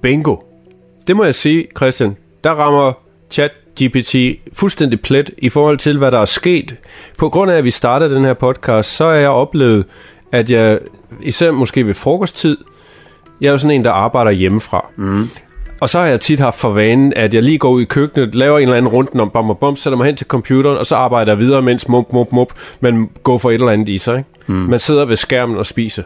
[0.02, 0.36] Bingo.
[1.08, 2.18] Det må jeg sige, Christian.
[2.44, 2.94] Der rammer
[3.32, 3.52] chat
[3.84, 4.16] GPT
[4.54, 6.76] fuldstændig plet i forhold til, hvad der er sket.
[7.18, 9.86] På grund af, at vi startede den her podcast, så er jeg oplevet,
[10.32, 10.80] at jeg
[11.22, 12.58] især måske ved frokosttid,
[13.42, 14.90] jeg er jo sådan en, der arbejder hjemmefra.
[14.98, 15.28] Mm.
[15.82, 18.36] Og så har jeg tit haft for vanen, at jeg lige går ud i køkkenet,
[18.36, 20.86] laver en eller anden rundt om bam og bum, sætter mig hen til computeren, og
[20.86, 23.98] så arbejder jeg videre, mens mup, mup, mup, man går for et eller andet i
[23.98, 24.18] sig.
[24.18, 24.30] Ikke?
[24.48, 24.56] Mm.
[24.56, 26.04] Man sidder ved skærmen og spiser.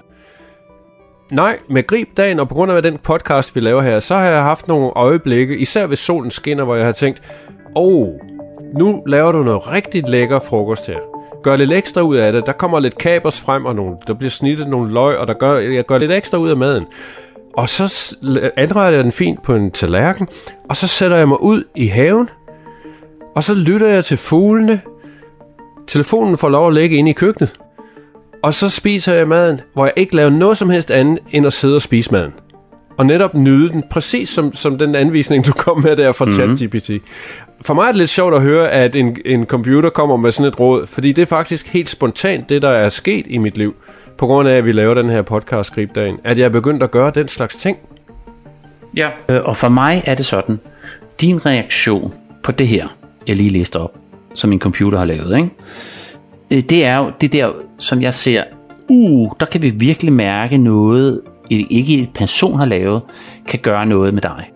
[1.31, 4.25] Nej, med grib dagen, og på grund af den podcast, vi laver her, så har
[4.25, 7.21] jeg haft nogle øjeblikke, især ved solen skinner, hvor jeg har tænkt,
[7.75, 8.07] åh, oh,
[8.79, 12.45] nu laver du noget rigtig lækker frokost her gør lidt ekstra ud af det.
[12.45, 15.59] Der kommer lidt kapers frem, og nogle, der bliver snittet nogle løg, og der gør,
[15.59, 16.85] jeg gør lidt ekstra ud af maden.
[17.53, 18.15] Og så
[18.57, 20.27] anretter jeg den fint på en tallerken,
[20.69, 22.29] og så sætter jeg mig ud i haven,
[23.35, 24.81] og så lytter jeg til fuglene.
[25.87, 27.53] Telefonen får lov at ligge inde i køkkenet.
[28.43, 31.53] Og så spiser jeg maden, hvor jeg ikke laver noget som helst andet, end at
[31.53, 32.33] sidde og spise maden
[33.01, 36.55] og netop nyde den, præcis som, som den anvisning, du kom med der fra mm-hmm.
[36.55, 36.89] ChatGPT.
[37.61, 40.47] For mig er det lidt sjovt at høre, at en, en computer kommer med sådan
[40.47, 43.75] et råd, fordi det er faktisk helt spontant det, der er sket i mit liv,
[44.17, 46.91] på grund af, at vi laver den her podcast skribdagen, at jeg er begyndt at
[46.91, 47.77] gøre den slags ting.
[48.97, 50.59] Ja, øh, og for mig er det sådan,
[51.21, 52.87] din reaktion på det her,
[53.27, 53.95] jeg lige læste op,
[54.35, 55.49] som min computer har lavet, ikke?
[56.51, 58.43] Øh, det er jo det der, som jeg ser,
[58.89, 63.01] uh, der kan vi virkelig mærke noget ikke en person har lavet,
[63.47, 64.51] kan gøre noget med dig.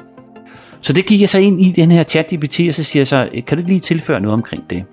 [0.86, 3.30] Så det gik jeg så ind i den her chat-GPT, og så siger jeg så,
[3.34, 4.84] øh, kan du lige tilføre noget omkring det?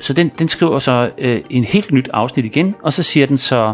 [0.00, 3.36] Så den, den skriver så øh, en helt nyt afsnit igen, og så siger den
[3.36, 3.72] så,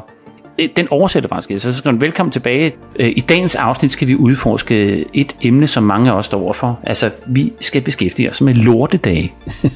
[0.59, 2.73] øh, den oversætter faktisk, så skriver den, velkommen tilbage.
[2.99, 6.81] Øh, I dagens afsnit skal vi udforske et emne, som mange af os står overfor.
[6.83, 9.35] Altså, vi skal beskæftige os med lortedage,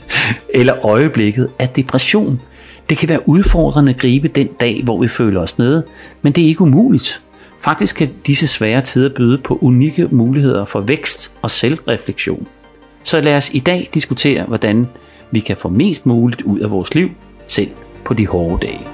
[0.54, 2.40] eller øjeblikket af depression.
[2.88, 5.84] Det kan være udfordrende at gribe den dag, hvor vi føler os nede,
[6.22, 7.22] men det er ikke umuligt.
[7.60, 12.48] Faktisk kan disse svære tider byde på unikke muligheder for vækst og selvreflektion.
[13.04, 14.86] Så lad os i dag diskutere, hvordan
[15.30, 17.10] vi kan få mest muligt ud af vores liv,
[17.48, 17.70] selv
[18.04, 18.86] på de hårde dage.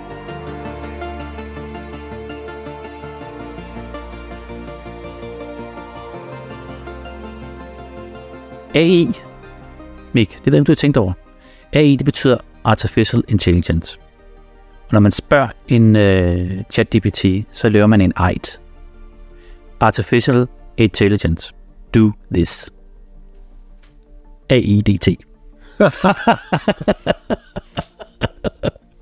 [8.74, 9.06] AI,
[10.12, 11.12] Mik, det ved jeg, du har tænkt over.
[11.72, 13.98] AI, det betyder Artificial Intelligence.
[14.86, 18.60] Og når man spørger en uh, chat-GPT, så laver man en AIT.
[19.80, 21.52] Artificial Intelligence.
[21.94, 22.70] Do this.
[24.50, 25.08] AIDT.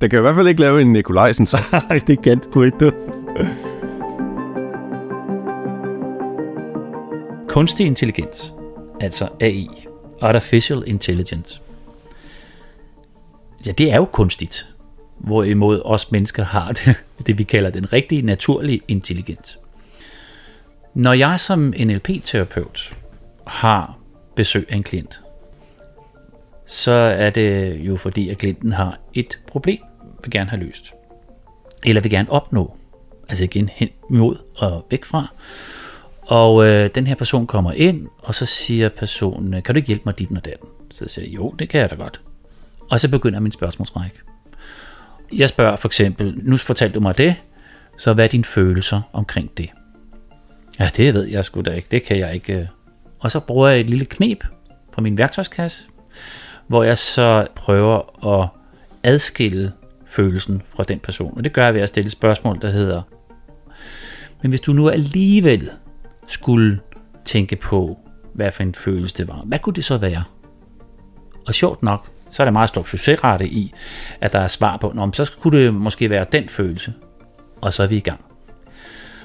[0.00, 1.58] det kan i hvert fald ikke lave en Nikolajsen, så.
[2.06, 2.90] det kan du ikke, du.
[7.48, 8.54] Kunstig intelligens,
[9.00, 9.68] altså AI,
[10.20, 11.60] Artificial Intelligence.
[13.66, 14.73] Ja, det er jo kunstigt
[15.26, 16.94] hvorimod os mennesker har det,
[17.26, 19.58] det vi kalder den rigtige naturlige intelligens.
[20.94, 22.96] Når jeg som NLP-terapeut
[23.46, 23.98] har
[24.36, 25.20] besøg af en klient,
[26.66, 29.78] så er det jo fordi, at klienten har et problem,
[30.22, 30.94] vil gerne have løst.
[31.86, 32.76] Eller vil gerne opnå.
[33.28, 35.34] Altså igen hen mod og væk fra.
[36.20, 40.02] Og øh, den her person kommer ind, og så siger personen, kan du ikke hjælpe
[40.06, 40.68] mig dit og datten?
[40.94, 42.20] Så siger jeg, jo, det kan jeg da godt.
[42.90, 44.16] Og så begynder min spørgsmålsrække.
[45.36, 47.34] Jeg spørger for eksempel, nu fortalte du mig det,
[47.98, 49.70] så hvad er dine følelser omkring det?
[50.78, 52.60] Ja, det ved jeg sgu da ikke, det kan jeg ikke.
[52.60, 52.66] Øh.
[53.18, 54.44] Og så bruger jeg et lille knep
[54.94, 55.84] fra min værktøjskasse,
[56.66, 58.48] hvor jeg så prøver at
[59.02, 59.72] adskille
[60.06, 61.36] følelsen fra den person.
[61.36, 63.02] Og det gør jeg ved at stille et spørgsmål, der hedder,
[64.42, 65.70] men hvis du nu alligevel
[66.28, 66.80] skulle
[67.24, 67.98] tænke på,
[68.34, 70.24] hvad for en følelse det var, hvad kunne det så være?
[71.46, 73.74] Og sjovt nok, så er der meget stor succesrate i,
[74.20, 76.92] at der er svar på, Nå, så skulle det måske være den følelse,
[77.60, 78.20] og så er vi i gang.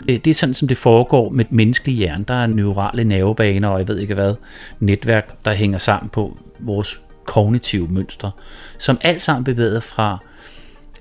[0.10, 2.24] Øh, det er sådan, som det foregår med et menneskeligt hjerne.
[2.28, 4.36] Der er neurale nervebaner, og jeg ved ikke hvad,
[4.80, 8.32] netværk, der hænger sammen på vores kognitive mønstre,
[8.78, 10.18] som alt sammen bevæger fra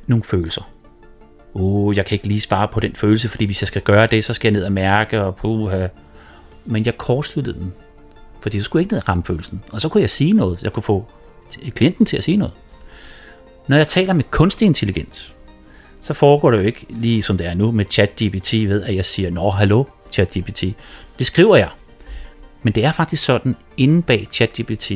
[0.06, 0.70] nogle følelser.
[1.54, 4.24] Oh, jeg kan ikke lige svare på den følelse, fordi hvis jeg skal gøre det,
[4.24, 5.86] så skal jeg ned og mærke, og puha.
[6.64, 7.72] Men jeg kortsluttede den,
[8.40, 9.62] fordi så skulle jeg ikke ned og ramme følelsen.
[9.72, 10.62] Og så kunne jeg sige noget.
[10.62, 11.06] Jeg kunne få
[11.74, 12.54] klienten til at sige noget.
[13.66, 15.34] Når jeg taler med kunstig intelligens,
[16.00, 19.04] så foregår det jo ikke lige som det er nu med ChatGPT ved, at jeg
[19.04, 20.64] siger, nå, hallo, ChatGPT.
[21.18, 21.68] Det skriver jeg.
[22.62, 24.88] Men det er faktisk sådan, inden bag ChatGPT,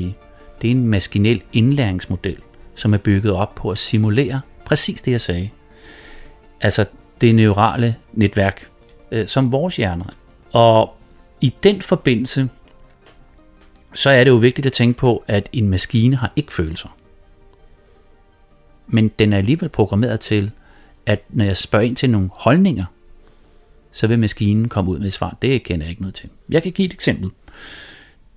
[0.62, 2.36] det er en maskinel indlæringsmodel,
[2.74, 5.50] som er bygget op på at simulere præcis det, jeg sagde.
[6.61, 6.84] Altså
[7.20, 8.68] det neurale netværk,
[9.12, 10.05] øh, som vores hjerner.
[10.53, 10.96] Og
[11.40, 12.48] i den forbindelse,
[13.95, 16.97] så er det jo vigtigt at tænke på, at en maskine har ikke følelser.
[18.86, 20.51] Men den er alligevel programmeret til,
[21.07, 22.84] at når jeg spørger ind til nogle holdninger,
[23.93, 25.36] så vil maskinen komme ud med et svar.
[25.43, 26.28] Det kender jeg ikke noget til.
[26.49, 27.30] Jeg kan give et eksempel.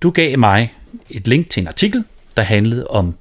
[0.02, 0.74] Du gav mig
[1.10, 2.04] et link til en artikel,
[2.36, 3.14] der handlede om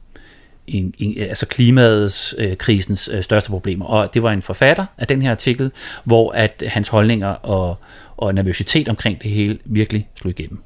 [0.67, 3.85] en, en, altså klimaets, øh, krisens øh, største problemer.
[3.85, 5.71] Og det var en forfatter af den her artikel,
[6.03, 7.77] hvor at hans holdninger og,
[8.17, 10.61] og nervøsitet omkring det hele virkelig slog igennem.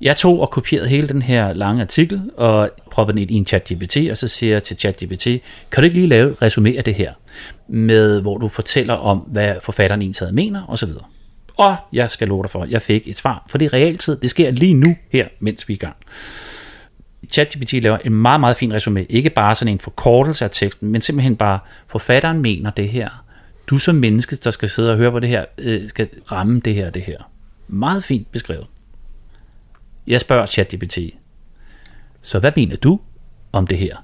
[0.00, 3.46] Jeg tog og kopierede hele den her lange artikel og proppede den ind i en
[3.46, 5.24] chat-GPT, og så siger jeg til chat-GPT,
[5.70, 7.12] kan du ikke lige lave et resume af det her,
[7.68, 10.90] med hvor du fortæller om, hvad forfatteren ens havde mener, osv.
[11.56, 14.16] Og jeg skal love dig for, at jeg fik et svar, for det er realtid,
[14.16, 15.96] det sker lige nu her, mens vi er i gang.
[17.30, 19.04] ChatGPT laver en meget, meget fin resume.
[19.04, 23.24] Ikke bare sådan en forkortelse af teksten, men simpelthen bare, forfatteren mener det her.
[23.66, 26.74] Du som menneske, der skal sidde og høre på det her, øh, skal ramme det
[26.74, 27.30] her det her.
[27.68, 28.66] Meget fint beskrevet.
[30.08, 30.98] Jeg spørger ChatGPT,
[32.22, 33.00] så hvad mener du
[33.52, 33.96] om det her?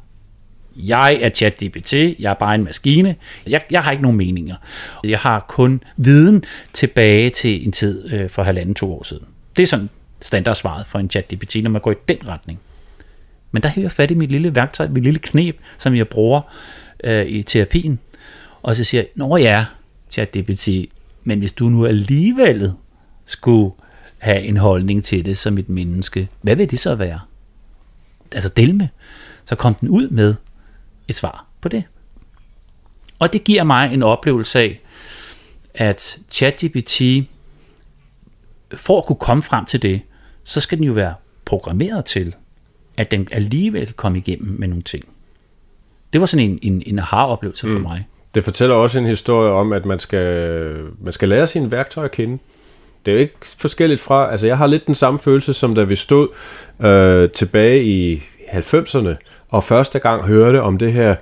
[0.76, 3.16] Jeg er ChatGPT, jeg er bare en maskine.
[3.46, 4.56] Jeg, jeg har ikke nogen meninger.
[5.04, 9.26] Jeg har kun viden tilbage til en tid øh, for halvanden to år siden.
[9.56, 9.90] Det er sådan
[10.20, 12.60] standardsvaret for en ChatGPT, når man går i den retning.
[13.52, 16.40] Men der har jeg fat i mit lille værktøj, mit lille knep, som jeg bruger
[17.04, 17.98] øh, i terapien.
[18.62, 19.64] Og så siger jeg, nå ja,
[20.10, 20.68] ChatGPT,
[21.24, 22.72] men hvis du nu alligevel
[23.24, 23.72] skulle
[24.24, 27.20] have en holdning til det som et menneske, hvad vil det så være?
[28.32, 28.88] Altså del med.
[29.44, 30.34] Så kom den ud med
[31.08, 31.84] et svar på det.
[33.18, 34.80] Og det giver mig en oplevelse af,
[35.74, 37.02] at ChatGPT,
[38.76, 40.00] for at kunne komme frem til det,
[40.44, 41.14] så skal den jo være
[41.44, 42.34] programmeret til
[42.96, 45.04] at den alligevel kan komme igennem med nogle ting.
[46.12, 47.82] Det var sådan en, en, en aha-oplevelse for mm.
[47.82, 48.06] mig.
[48.34, 52.12] Det fortæller også en historie om, at man skal, man skal lære sine værktøjer at
[52.12, 52.38] kende.
[53.06, 55.82] Det er jo ikke forskelligt fra, altså jeg har lidt den samme følelse, som da
[55.82, 56.28] vi stod
[56.80, 59.14] øh, tilbage i 90'erne,
[59.50, 61.16] og første gang hørte om det her,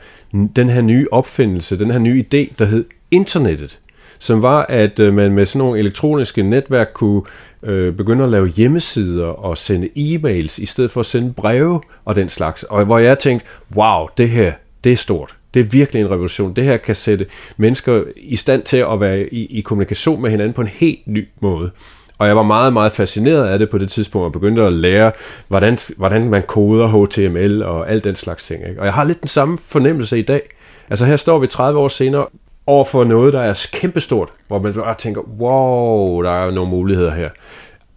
[0.56, 3.78] den her nye opfindelse, den her nye idé, der hed internettet,
[4.18, 7.22] som var, at øh, man med sådan nogle elektroniske netværk kunne
[7.62, 12.16] øh, begynde at lave hjemmesider og sende e-mails, i stedet for at sende breve og
[12.16, 12.62] den slags.
[12.62, 14.52] Og hvor jeg tænkte, wow, det her,
[14.84, 15.36] det er stort.
[15.54, 16.56] Det er virkelig en revolution.
[16.56, 17.26] Det her kan sætte
[17.56, 21.28] mennesker i stand til at være i, i kommunikation med hinanden på en helt ny
[21.40, 21.70] måde.
[22.18, 25.12] Og jeg var meget, meget fascineret af det på det tidspunkt, og begyndte at lære,
[25.48, 28.68] hvordan, hvordan man koder HTML og alt den slags ting.
[28.68, 28.80] Ikke?
[28.80, 30.42] Og jeg har lidt den samme fornemmelse i dag.
[30.90, 32.26] Altså her står vi 30 år senere
[32.66, 37.14] over for noget, der er kæmpestort, hvor man bare tænker, wow, der er nogle muligheder
[37.14, 37.28] her.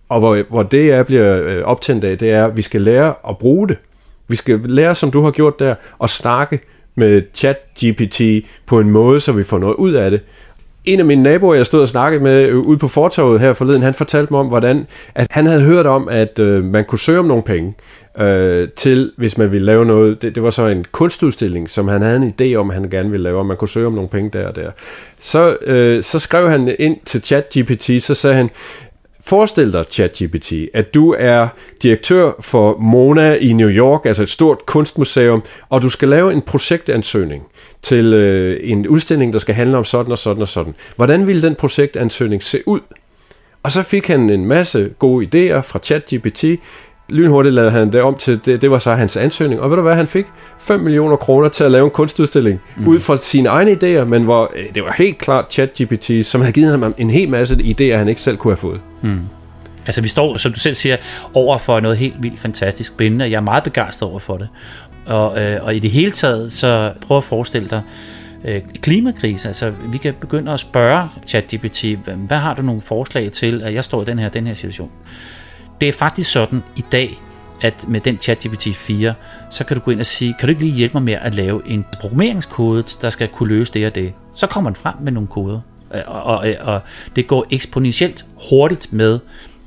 [0.09, 3.13] Og hvor, hvor det, jeg bliver øh, optændt af, det er, at vi skal lære
[3.29, 3.77] at bruge det.
[4.27, 6.59] Vi skal lære, som du har gjort der, at snakke
[6.95, 10.21] med chat GPT på en måde, så vi får noget ud af det.
[10.85, 13.81] en af mine naboer, jeg stod og snakkede med øh, ude på fortorvet her forleden,
[13.81, 17.19] han fortalte mig om, hvordan at han havde hørt om, at øh, man kunne søge
[17.19, 17.73] om nogle penge
[18.19, 20.21] øh, til, hvis man ville lave noget.
[20.21, 23.23] Det, det var så en kunstudstilling, som han havde en idé om, han gerne ville
[23.23, 24.71] lave, og man kunne søge om nogle penge der og der.
[25.21, 28.49] Så, øh, så skrev han ind til ChatGPT, så sagde han,
[29.27, 31.47] Forestil dig, ChatGPT, at du er
[31.81, 36.41] direktør for Mona i New York, altså et stort kunstmuseum, og du skal lave en
[36.41, 37.43] projektansøgning
[37.81, 40.75] til øh, en udstilling, der skal handle om sådan og sådan og sådan.
[40.95, 42.79] Hvordan ville den projektansøgning se ud?
[43.63, 46.45] Og så fik han en masse gode idéer fra ChatGPT,
[47.09, 49.61] lynhurtigt lavede han det om til, det, det var så hans ansøgning.
[49.61, 50.25] Og ved du hvad, han fik
[50.59, 52.87] 5 millioner kroner til at lave en kunstudstilling, mm.
[52.87, 56.53] ud fra sine egne idéer, men hvor øh, det var helt klart ChatGPT, som havde
[56.53, 58.79] givet ham en hel masse idéer, han ikke selv kunne have fået.
[59.01, 59.19] Mm.
[59.85, 60.97] Altså vi står, som du selv siger,
[61.33, 64.47] over for noget helt vildt fantastisk spændende, og jeg er meget begejstret over for det.
[65.05, 67.81] Og, øh, og i det hele taget, så prøv at forestille dig,
[68.45, 69.47] øh, klimakrise.
[69.47, 71.85] Altså, vi kan begynde at spørge ChatGPT,
[72.27, 74.89] hvad har du nogle forslag til, at jeg står i den her, den her situation?
[75.81, 77.21] Det er faktisk sådan i dag,
[77.61, 79.13] at med den ChatGPT 4,
[79.51, 81.35] så kan du gå ind og sige, kan du ikke lige hjælpe mig med at
[81.35, 84.13] lave en programmeringskode, der skal kunne løse det og det?
[84.33, 85.59] Så kommer den frem med nogle koder.
[85.95, 86.81] Øh, og, og, øh, og
[87.15, 89.19] det går eksponentielt hurtigt med,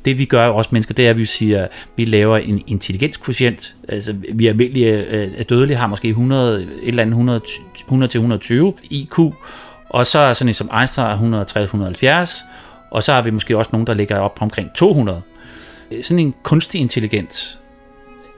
[0.04, 3.74] det vi gør også mennesker, det er, at vi siger, at vi laver en intelligenskvotient.
[3.88, 7.42] Altså, vi er almindelige øh, dødelige har måske 100, et eller andet
[7.76, 9.18] 100 til 120 IQ,
[9.88, 12.44] og så er sådan en som Einstein 160-170,
[12.90, 15.22] og så har vi måske også nogen, der ligger op på omkring 200
[15.90, 17.60] Øh, sådan en kunstig intelligens,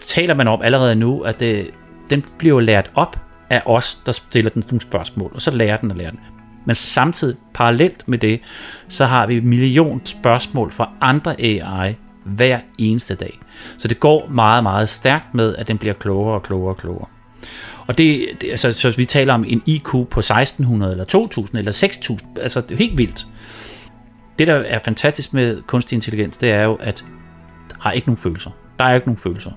[0.01, 1.71] taler man om allerede nu, at det,
[2.11, 3.19] den bliver lært op
[3.51, 6.21] af os, der stiller den nogle spørgsmål, og så lærer den og lærer den.
[6.67, 8.41] Men samtidig, parallelt med det,
[8.89, 11.95] så har vi en million spørgsmål fra andre AI
[12.25, 13.41] hver eneste dag.
[13.79, 17.09] Så det går meget, meget stærkt med, at den bliver klogere og klogere og klogere.
[17.87, 21.73] Og det, det altså, så vi taler om en IQ på 1600 eller 2000 eller
[21.73, 23.27] 6000, altså det er helt vildt.
[24.39, 27.05] Det, der er fantastisk med kunstig intelligens, det er jo, at
[27.81, 28.51] har ikke nogen følelser.
[28.79, 29.51] Der er ikke nogen følelser.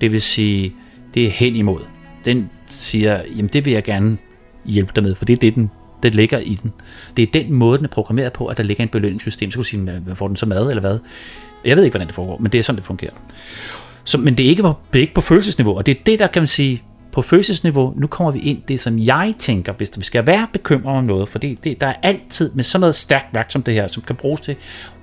[0.00, 0.74] Det vil sige,
[1.14, 1.80] det er hen imod.
[2.24, 4.18] Den siger, jamen det vil jeg gerne
[4.64, 5.70] hjælpe dig med, for det er det, den,
[6.02, 6.72] det ligger i den.
[7.16, 9.50] Det er den måde, den er programmeret på, at der ligger en belønningssystem.
[9.50, 10.98] Så kunne sige, man får den så mad, eller hvad?
[11.64, 13.12] Jeg ved ikke, hvordan det foregår, men det er sådan, det fungerer.
[14.04, 16.18] Så, men det er, ikke på, det er ikke på følelsesniveau, og det er det,
[16.18, 19.90] der kan man sige, på følelsesniveau, nu kommer vi ind det, som jeg tænker, hvis
[19.96, 22.94] vi skal være bekymret om noget, for det, det, der er altid med sådan noget
[22.94, 24.56] stærkt værk som det her, som kan bruges til,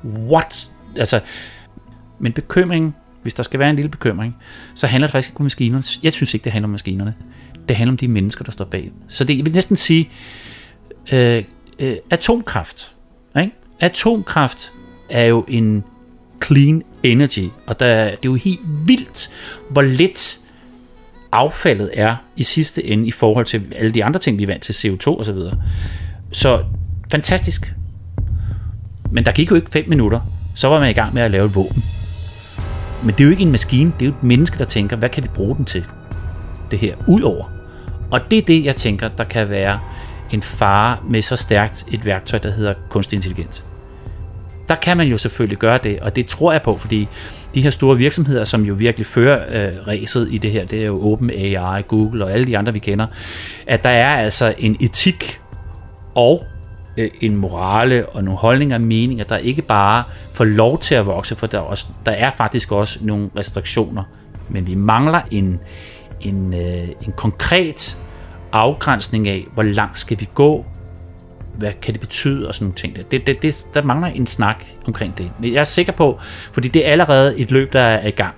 [0.05, 1.19] what, altså,
[2.19, 4.35] men bekymring, hvis der skal være en lille bekymring,
[4.75, 5.83] så handler det faktisk ikke om maskinerne.
[6.03, 7.13] Jeg synes ikke, det handler om maskinerne.
[7.69, 8.91] Det handler om de mennesker, der står bag.
[9.07, 10.09] Så det, jeg vil næsten sige,
[11.11, 11.43] øh,
[11.79, 12.95] øh, atomkraft.
[13.39, 13.51] Ikke?
[13.79, 14.73] Atomkraft
[15.09, 15.83] er jo en
[16.43, 19.29] clean energy, og der, det er jo helt vildt,
[19.69, 20.39] hvor lidt
[21.31, 24.63] affaldet er i sidste ende i forhold til alle de andre ting, vi er vant
[24.63, 25.61] til, CO2 og så videre.
[26.31, 26.63] Så
[27.11, 27.73] fantastisk.
[29.11, 30.21] Men der gik jo ikke fem minutter,
[30.55, 31.83] så var man i gang med at lave et våben.
[33.05, 35.09] Men det er jo ikke en maskine, det er jo et menneske, der tænker, hvad
[35.09, 35.85] kan vi bruge den til?
[36.71, 37.51] Det her, udover.
[38.11, 39.79] Og det er det, jeg tænker, der kan være
[40.31, 43.63] en fare med så stærkt et værktøj, der hedder kunstig intelligens.
[44.67, 47.07] Der kan man jo selvfølgelig gøre det, og det tror jeg på, fordi
[47.55, 50.85] de her store virksomheder, som jo virkelig fører øh, ræset i det her, det er
[50.85, 53.07] jo OpenAI, Google og alle de andre, vi kender,
[53.67, 55.39] at der er altså en etik
[56.15, 56.45] og
[56.97, 61.05] øh, en morale og nogle holdninger og meninger, der ikke bare får lov til at
[61.05, 64.03] vokse, for der er, også, der er faktisk også nogle restriktioner,
[64.49, 65.59] men vi mangler en,
[66.21, 67.97] en, øh, en konkret
[68.51, 70.65] afgrænsning af, hvor langt skal vi gå,
[71.57, 72.95] hvad kan det betyde og sådan nogle ting.
[73.11, 75.31] Det, det, det, der mangler en snak omkring det.
[75.39, 76.19] Men jeg er sikker på,
[76.51, 78.35] fordi det er allerede et løb, der er i gang.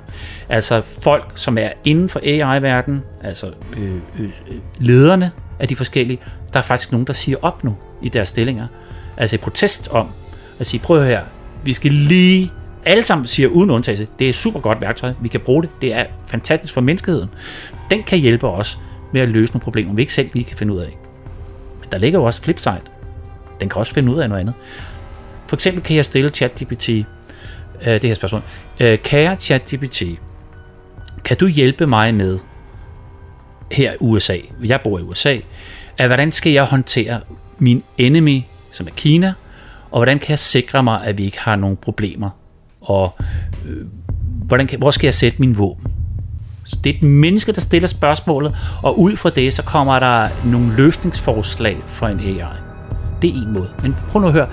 [0.50, 6.20] Altså folk, som er inden for AI-verdenen, altså øh, øh, øh, lederne af de forskellige,
[6.54, 8.68] der er faktisk nogen, der siger op nu i deres stillinger.
[9.18, 10.10] Altså i protest om
[10.60, 11.22] at sige, prøv her,
[11.64, 12.52] vi skal lige,
[12.86, 15.70] alle sammen siger uden undtagelse, det er et super godt værktøj, vi kan bruge det,
[15.82, 17.30] det er fantastisk for menneskeheden.
[17.92, 18.80] Den kan hjælpe os
[19.14, 20.98] med at løse nogle problemer, vi ikke selv lige kan finde ud af.
[21.80, 22.82] Men der ligger jo også flipside.
[23.62, 24.56] Den kan også finde ud af noget andet.
[25.48, 27.06] For eksempel kan jeg stille ChatGPT øh,
[27.86, 28.42] det her spørgsmål.
[28.80, 30.04] Øh, kære ChatGPT,
[31.24, 32.40] kan du hjælpe mig med
[33.72, 35.38] her i USA, jeg bor i USA,
[35.98, 37.22] at hvordan skal jeg håndtere
[37.60, 38.42] min enemy,
[38.72, 39.34] som er Kina,
[39.92, 42.30] og hvordan kan jeg sikre mig, at vi ikke har nogen problemer,
[42.82, 43.16] og
[43.66, 43.86] øh,
[44.48, 45.92] hvordan kan, hvor skal jeg sætte min våben?
[46.66, 50.28] Så det er et menneske, der stiller spørgsmålet, og ud fra det, så kommer der
[50.46, 52.44] nogle løsningsforslag fra en AI.
[53.22, 53.70] Det er en måde.
[53.82, 54.48] Men prøv nu at høre,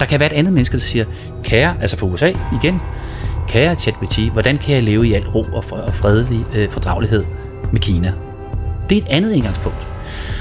[0.00, 1.04] der kan være et andet menneske, der siger,
[1.44, 2.32] kære, altså for USA
[2.62, 2.80] igen,
[3.48, 7.24] kære ChatGPT, hvordan kan jeg leve i al ro og fredelig øh, fordragelighed
[7.72, 8.12] med Kina?
[8.90, 9.88] Det er et andet indgangspunkt.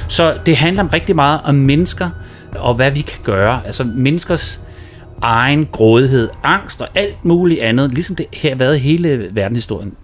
[0.09, 2.09] Så det handler rigtig meget om mennesker,
[2.55, 3.65] og hvad vi kan gøre.
[3.65, 4.61] Altså menneskers
[5.21, 9.95] egen grådighed, angst og alt muligt andet, ligesom det har været hele verdenshistorien.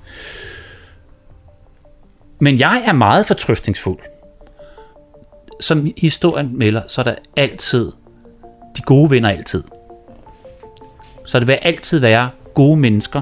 [2.40, 4.00] Men jeg er meget fortrøstningsfuld.
[5.60, 7.92] Som historien melder, så er der altid,
[8.78, 9.64] de gode venner altid.
[11.26, 13.22] Så det vil altid være gode mennesker,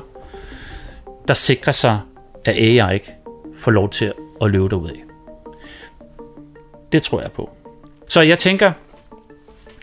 [1.28, 2.00] der sikrer sig,
[2.46, 3.16] at AI ikke
[3.56, 5.13] får lov til at løbe derudad.
[6.94, 7.50] Det tror jeg på.
[8.08, 8.72] Så jeg tænker,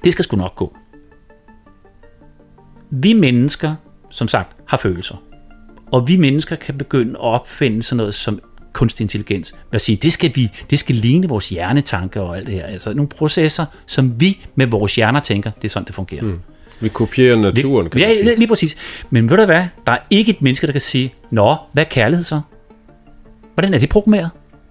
[0.05, 0.77] det skal sgu nok gå.
[2.91, 3.75] Vi mennesker,
[4.11, 5.23] som sagt, har følelser.
[5.93, 8.41] Og vi mennesker kan begynde at opfinde sådan noget som
[8.73, 9.55] kunstig intelligens.
[9.71, 12.65] Hvad sige, det skal vi, det skal ligne vores hjernetanker og alt det her.
[12.65, 16.23] Altså nogle processer, som vi med vores hjerner tænker, det er sådan, det fungerer.
[16.23, 16.41] Mm.
[16.81, 18.37] Vi kopierer naturen, kan ja, sige.
[18.37, 18.77] lige præcis.
[19.11, 19.65] Men ved du hvad?
[19.87, 22.41] Der er ikke et menneske, der kan sige, Nå, hvad er kærlighed så?
[23.55, 24.31] Hvordan er det programmeret?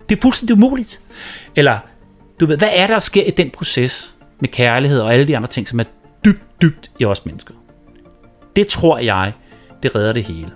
[0.10, 1.02] Det er fuldstændig umuligt.
[1.56, 1.80] Eller,
[2.40, 5.38] du ved, hvad er der, der sker i den proces med kærlighed og alle de
[5.38, 5.84] andre ting, som er
[6.26, 7.54] dybt, dybt i os mennesker?
[8.56, 9.34] Det tror jeg,
[9.84, 10.52] det redder det hele.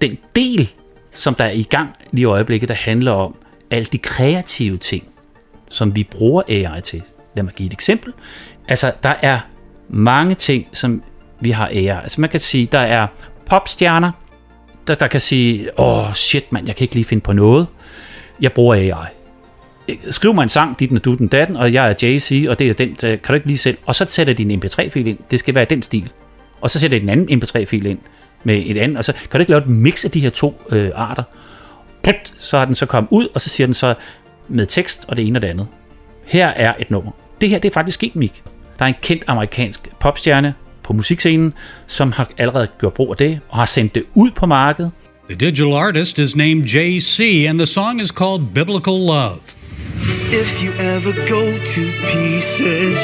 [0.00, 0.72] Den del,
[1.14, 3.36] som der er i gang lige i øjeblikket, der handler om
[3.70, 5.04] alle de kreative ting,
[5.68, 7.02] som vi bruger AI til.
[7.36, 8.12] Lad mig give et eksempel.
[8.68, 9.40] Altså, der er
[9.88, 11.02] mange ting, som
[11.40, 11.86] vi har AI.
[11.86, 13.06] Altså, man kan sige, der er
[13.46, 14.12] popstjerner,
[14.86, 17.66] der, der kan sige, åh, oh, shit mand, jeg kan ikke lige finde på noget.
[18.40, 19.08] Jeg bruger AI.
[20.10, 22.68] Skriv mig en sang, dit og du den datten, og jeg er Jay-Z, og det
[22.68, 23.78] er den, kan du ikke lige selv.
[23.86, 25.18] Og så sætter din MP3-fil ind.
[25.30, 26.12] Det skal være den stil.
[26.60, 27.98] Og så sætter jeg en anden MP3-fil ind
[28.44, 30.62] med et andet, og så kan du ikke lave et mix af de her to
[30.70, 31.22] øh, arter.
[32.02, 33.94] Put, så er den så kommet ud, og så siger den så
[34.48, 35.66] med tekst og det ene og det andet.
[36.24, 37.10] Her er et nummer.
[37.40, 38.42] Det her det er faktisk sket, Mik.
[38.78, 40.54] Der er en kendt amerikansk popstjerne
[40.84, 41.54] på musikscenen,
[41.86, 44.90] som har allerede gjort brug af det, og har sendt det ud på markedet.
[45.28, 49.40] The digital artist is named JC, and the song is called Biblical Love.
[50.32, 52.98] If you ever go to pieces,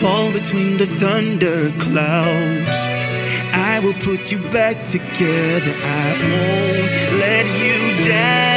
[0.00, 2.76] fall between the thunder clouds,
[3.52, 5.74] I will put you back together.
[5.84, 8.54] I won't let you down.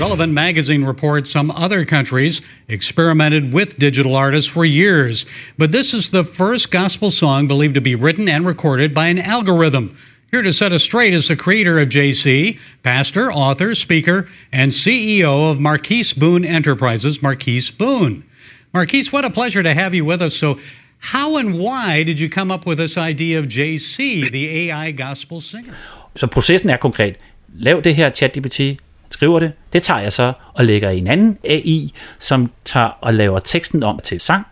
[0.00, 5.24] Relevant magazine reports some other countries experimented with digital artists for years,
[5.56, 9.20] but this is the first gospel song believed to be written and recorded by an
[9.20, 9.96] algorithm.
[10.32, 15.52] Here to set us straight is the creator of JC, pastor, author, speaker, and CEO
[15.52, 18.24] of Marquise Boone Enterprises, Marquise Boone.
[18.72, 20.36] Marquise, what a pleasure to have you with us.
[20.36, 20.58] So,
[20.98, 25.40] how and why did you come up with this idea of JC, the AI gospel
[25.40, 25.74] singer?
[26.16, 27.16] Så processen er konkret.
[27.54, 28.78] Lav det her ChatGPT,
[29.14, 33.14] skriver det, det tager jeg så og lægger i en anden AI, som tager og
[33.14, 34.46] laver teksten om til sang.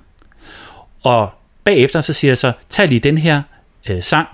[1.03, 1.31] Og
[1.65, 3.43] bagefter så siger jeg så, tag lige den her
[3.91, 4.29] øh, sang.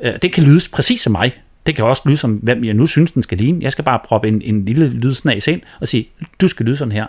[0.00, 1.42] Øh, det kan lyde præcis som mig.
[1.66, 3.58] Det kan også lyde som, hvem jeg nu synes, den skal ligne.
[3.62, 6.08] Jeg skal bare proppe en, en lille lydsnas ind og sige,
[6.40, 7.06] du skal lyde sådan her.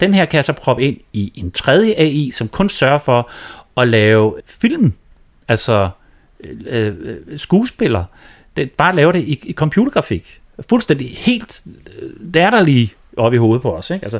[0.00, 3.30] Den her kan jeg så proppe ind i en tredje AI, som kun sørger for
[3.76, 4.92] at lave film,
[5.48, 5.90] altså
[6.40, 8.04] øh, øh, øh skuespiller.
[8.56, 10.41] Det, bare lave det i, i computergrafik.
[10.68, 11.62] Fuldstændig helt
[11.98, 13.90] øh, latterlige op i hovedet på os.
[13.90, 14.04] Ikke?
[14.04, 14.18] Altså,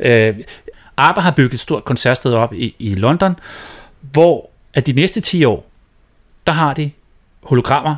[0.00, 0.34] øh,
[0.96, 3.36] ABBA har bygget et stort koncertsted op i, i London,
[4.00, 5.66] hvor at de næste 10 år,
[6.46, 6.90] der har de
[7.42, 7.96] hologrammer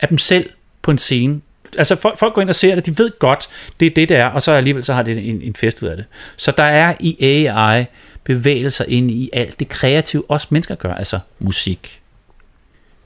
[0.00, 0.50] af dem selv
[0.82, 1.40] på en scene.
[1.78, 3.48] Altså folk, folk går ind og ser det, de ved godt,
[3.80, 5.88] det er det, det er, og så alligevel så har det en, en fest ud
[5.88, 6.04] af det.
[6.36, 7.84] Så der er i AI
[8.24, 12.00] bevægelser ind i alt det kreative, også mennesker gør, altså musik.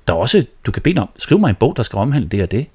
[0.09, 2.43] Der er også, du kan bede om, skriv mig en bog, der skal omhandle det
[2.43, 2.67] og det.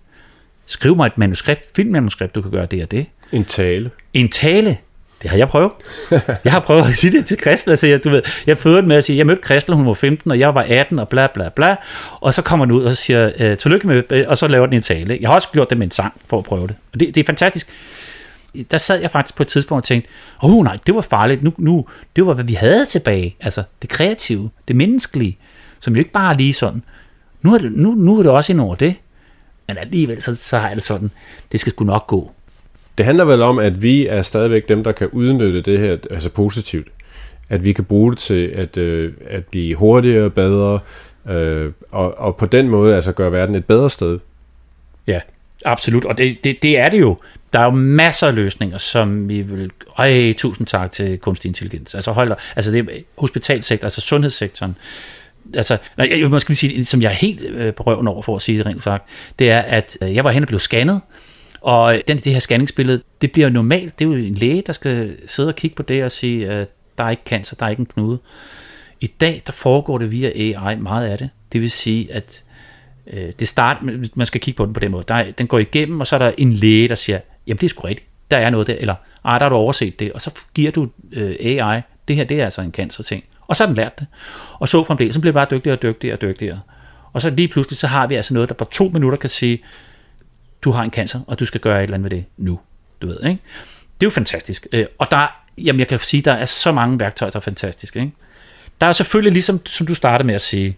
[0.71, 3.05] Skriv mig et manuskript, filmmanuskript, du kan gøre det og det.
[3.31, 3.91] En tale.
[4.13, 4.77] En tale,
[5.21, 5.71] det har jeg prøvet.
[6.45, 7.69] Jeg har prøvet at sige det til Kristel.
[7.69, 10.31] Altså, jeg, du ved, jeg fødte med at sige, jeg mødte Kristel, hun var 15,
[10.31, 11.75] og jeg var 18, og bla bla bla.
[12.21, 14.75] Og så kommer den ud og siger, øh, tillykke med, øh, og så laver den
[14.75, 15.17] en tale.
[15.21, 16.75] Jeg har også gjort det med en sang, for at prøve det.
[16.93, 17.69] Og det, det er fantastisk.
[18.71, 20.09] Der sad jeg faktisk på et tidspunkt og tænkte,
[20.43, 21.43] åh oh, nej, det var farligt.
[21.43, 23.35] Nu, nu, det var, hvad vi havde tilbage.
[23.39, 25.37] Altså, det kreative, det menneskelige,
[25.79, 26.83] som jo ikke bare er lige sådan.
[27.41, 28.95] Nu er det, nu, nu er det også ind over det.
[29.67, 31.11] Men alligevel, så, så har jeg det sådan,
[31.51, 32.31] det skal sgu nok gå.
[32.97, 36.29] Det handler vel om, at vi er stadigvæk dem, der kan udnytte det her altså
[36.29, 36.87] positivt.
[37.49, 40.79] At vi kan bruge det til at, øh, at blive hurtigere, bedre,
[41.29, 44.19] øh, og, og på den måde altså gøre verden et bedre sted.
[45.07, 45.19] Ja,
[45.65, 46.05] absolut.
[46.05, 47.17] Og det, det, det er det jo.
[47.53, 49.71] Der er jo masser af løsninger, som vi vil...
[49.97, 51.95] Ej, tusind tak til kunstig intelligens.
[51.95, 54.75] Altså, hold da, altså det er hospitalsektor, altså sundhedssektoren.
[55.53, 58.35] Altså, nej, jeg måske lige sige, som jeg er helt øh, på røven over for
[58.35, 61.01] at sige det rent sagt, det er, at øh, jeg var hen og blev scannet,
[61.61, 63.99] og øh, den, det her scanningsbillede, det bliver normalt.
[63.99, 66.69] Det er jo en læge, der skal sidde og kigge på det og sige, at
[66.97, 68.19] der er ikke cancer, der er ikke en knude.
[69.01, 71.29] I dag, der foregår det via AI meget af det.
[71.53, 72.43] Det vil sige, at
[73.07, 73.77] øh, det start,
[74.15, 75.03] man skal kigge på den på den måde.
[75.07, 77.65] Der er, den går igennem, og så er der en læge, der siger, jamen det
[77.65, 80.21] er sgu rigtigt, der er noget der, eller ej, der har du overset det, og
[80.21, 83.23] så giver du øh, AI, det her det er altså en cancer-ting.
[83.51, 84.07] Og så har den lært det.
[84.59, 86.59] Og så fremdeles, så bliver det bare dygtigere og dygtigere og dygtigere.
[87.13, 89.63] Og så lige pludselig, så har vi altså noget, der på to minutter kan sige,
[90.61, 92.59] du har en cancer, og du skal gøre et eller andet med det nu.
[93.01, 93.41] Du ved, ikke?
[93.99, 94.67] Det er jo fantastisk.
[94.71, 97.99] Øh, og der, jamen jeg kan sige, der er så mange værktøjer, der er fantastiske.
[97.99, 98.11] Ikke?
[98.81, 100.77] Der er selvfølgelig ligesom, som du startede med at sige,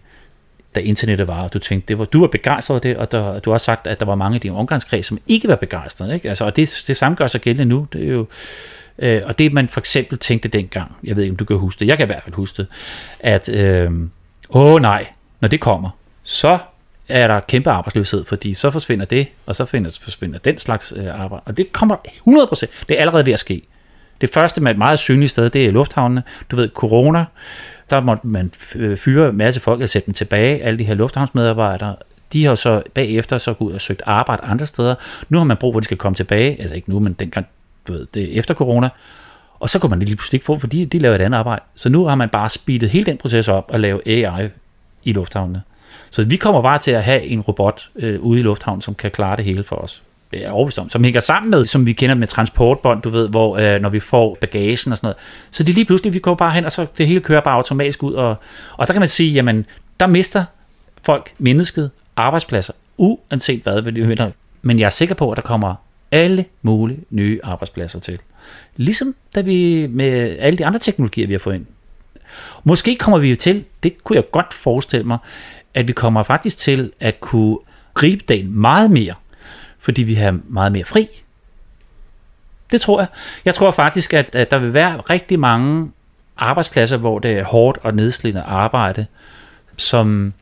[0.74, 3.40] da internettet var, og du tænkte, det var, du var begejstret af det, og der,
[3.40, 6.14] du har sagt, at der var mange i din omgangskreds, som ikke var begejstrede.
[6.14, 6.28] Ikke?
[6.28, 7.86] Altså, og det, det samme gør sig gældende nu.
[7.92, 8.26] Det er jo,
[8.98, 11.80] øh, og det man for eksempel tænkte dengang, jeg ved ikke, om du kan huske
[11.80, 12.66] det, jeg kan i hvert fald huske det,
[13.20, 13.90] at øh,
[14.50, 15.06] åh nej,
[15.40, 15.90] når det kommer,
[16.22, 16.58] så
[17.08, 21.20] er der kæmpe arbejdsløshed, fordi så forsvinder det, og så forsvinder, forsvinder den slags øh,
[21.22, 21.42] arbejde.
[21.46, 23.62] Og det kommer 100%, det er allerede ved at ske.
[24.20, 26.22] Det første med et meget synligt sted, det er lufthavnene.
[26.50, 27.24] Du ved, corona,
[27.90, 30.94] der måtte man øh, fyre en masse folk og sætte dem tilbage, alle de her
[30.94, 31.96] lufthavnsmedarbejdere.
[32.32, 34.94] De har så bagefter så gået og søgt arbejde andre steder.
[35.28, 37.46] Nu har man brug for, at de skal komme tilbage, altså ikke nu, men dengang,
[37.88, 38.88] du ved, det efter corona.
[39.60, 41.62] Og så kunne man lige pludselig ikke få, fordi de laver et andet arbejde.
[41.74, 44.48] Så nu har man bare speedet hele den proces op og lave AI
[45.04, 45.62] i lufthavnene.
[46.10, 49.10] Så vi kommer bare til at have en robot øh, ude i lufthavnen, som kan
[49.10, 50.02] klare det hele for os.
[50.30, 50.88] Det er overbevist om.
[50.88, 54.00] Som hænger sammen med, som vi kender med transportbånd, du ved, hvor øh, når vi
[54.00, 55.16] får bagagen og sådan noget.
[55.50, 57.54] Så det er lige pludselig, vi går bare hen, og så det hele kører bare
[57.54, 58.12] automatisk ud.
[58.12, 58.36] Og,
[58.76, 59.66] og der kan man sige, jamen,
[60.00, 60.44] der mister
[61.02, 64.30] folk, mennesket, arbejdspladser, uanset hvad vi vinder.
[64.62, 65.74] Men jeg er sikker på, at der kommer
[66.14, 68.18] alle mulige nye arbejdspladser til.
[68.76, 71.66] Ligesom da vi med alle de andre teknologier, vi har fået ind.
[72.64, 75.18] Måske kommer vi til, det kunne jeg godt forestille mig,
[75.74, 77.58] at vi kommer faktisk til at kunne
[77.94, 79.14] gribe dagen meget mere,
[79.78, 81.08] fordi vi har meget mere fri.
[82.72, 83.06] Det tror jeg.
[83.44, 85.90] Jeg tror faktisk, at, at der vil være rigtig mange
[86.36, 89.06] arbejdspladser, hvor det er hårdt og nedslidende arbejde,
[89.76, 90.32] som...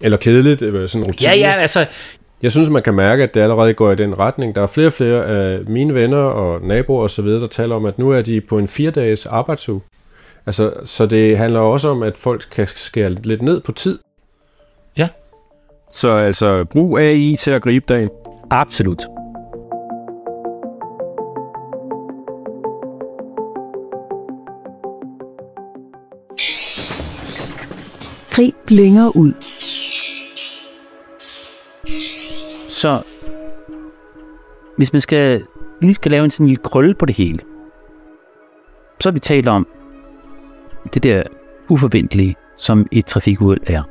[0.00, 1.30] Eller kedeligt, øh, sådan rutine.
[1.30, 1.86] Ja, ja, altså...
[2.42, 4.54] Jeg synes, man kan mærke, at det allerede går i den retning.
[4.54, 7.98] Der er flere og flere af mine venner og naboer osv., der taler om, at
[7.98, 9.80] nu er de på en fire-dages arbejdsuge.
[10.46, 13.98] Altså, så det handler også om, at folk kan skære lidt ned på tid.
[14.98, 15.08] Ja.
[15.92, 18.10] Så altså, brug AI til at gribe dagen.
[18.50, 19.02] Absolut.
[28.30, 29.32] Grib længere ud.
[32.80, 33.02] Så
[34.76, 35.42] hvis man skal,
[35.80, 37.38] lige skal lave en sådan lille krølle på det hele,
[39.00, 39.66] så har vi talt om
[40.94, 41.22] det der
[41.68, 43.82] uforventelige, som et trafikuheld er.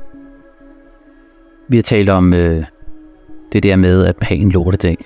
[1.68, 2.64] Vi har talt om øh,
[3.52, 4.96] det der med at have en lortedag.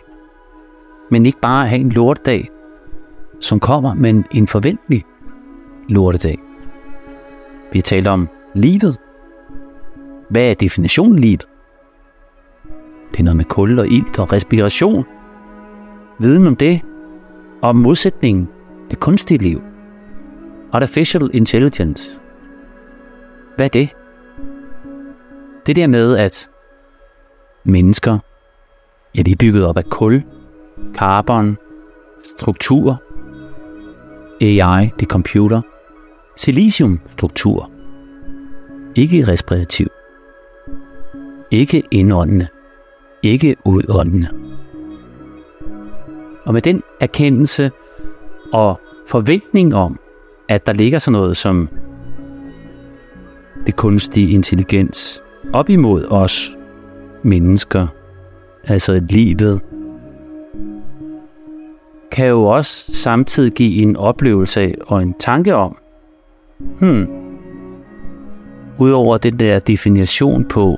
[1.10, 2.50] Men ikke bare at have en lortedag,
[3.40, 5.04] som kommer, men en forventelig
[5.88, 6.38] lortedag.
[7.72, 8.98] Vi har talt om livet.
[10.28, 11.46] Hvad er definitionen livet?
[13.14, 15.04] Det er noget med kul og ilt og respiration.
[16.18, 16.80] Viden om det,
[17.62, 18.48] og om modsætningen,
[18.90, 19.62] det kunstige liv.
[20.72, 22.20] Artificial intelligence.
[23.56, 23.88] Hvad er det?
[25.66, 26.50] Det der med, at
[27.64, 28.18] mennesker,
[29.16, 30.22] ja, de er bygget op af kul,
[30.94, 31.56] carbon,
[32.36, 33.02] struktur,
[34.40, 35.60] AI, det er computer,
[36.36, 37.70] siliciumstruktur,
[38.94, 39.86] ikke respirativ,
[41.50, 42.48] ikke indåndende,
[43.24, 44.28] ikke ud åndene.
[46.44, 47.70] Og med den erkendelse
[48.52, 49.98] og forventning om,
[50.48, 51.68] at der ligger sådan noget som
[53.66, 55.22] det kunstige intelligens
[55.52, 56.56] op imod os
[57.22, 57.86] mennesker,
[58.64, 59.60] altså livet,
[62.12, 65.76] kan jo også samtidig give en oplevelse af og en tanke om,
[66.58, 67.06] hmm,
[68.78, 70.76] udover den der definition på,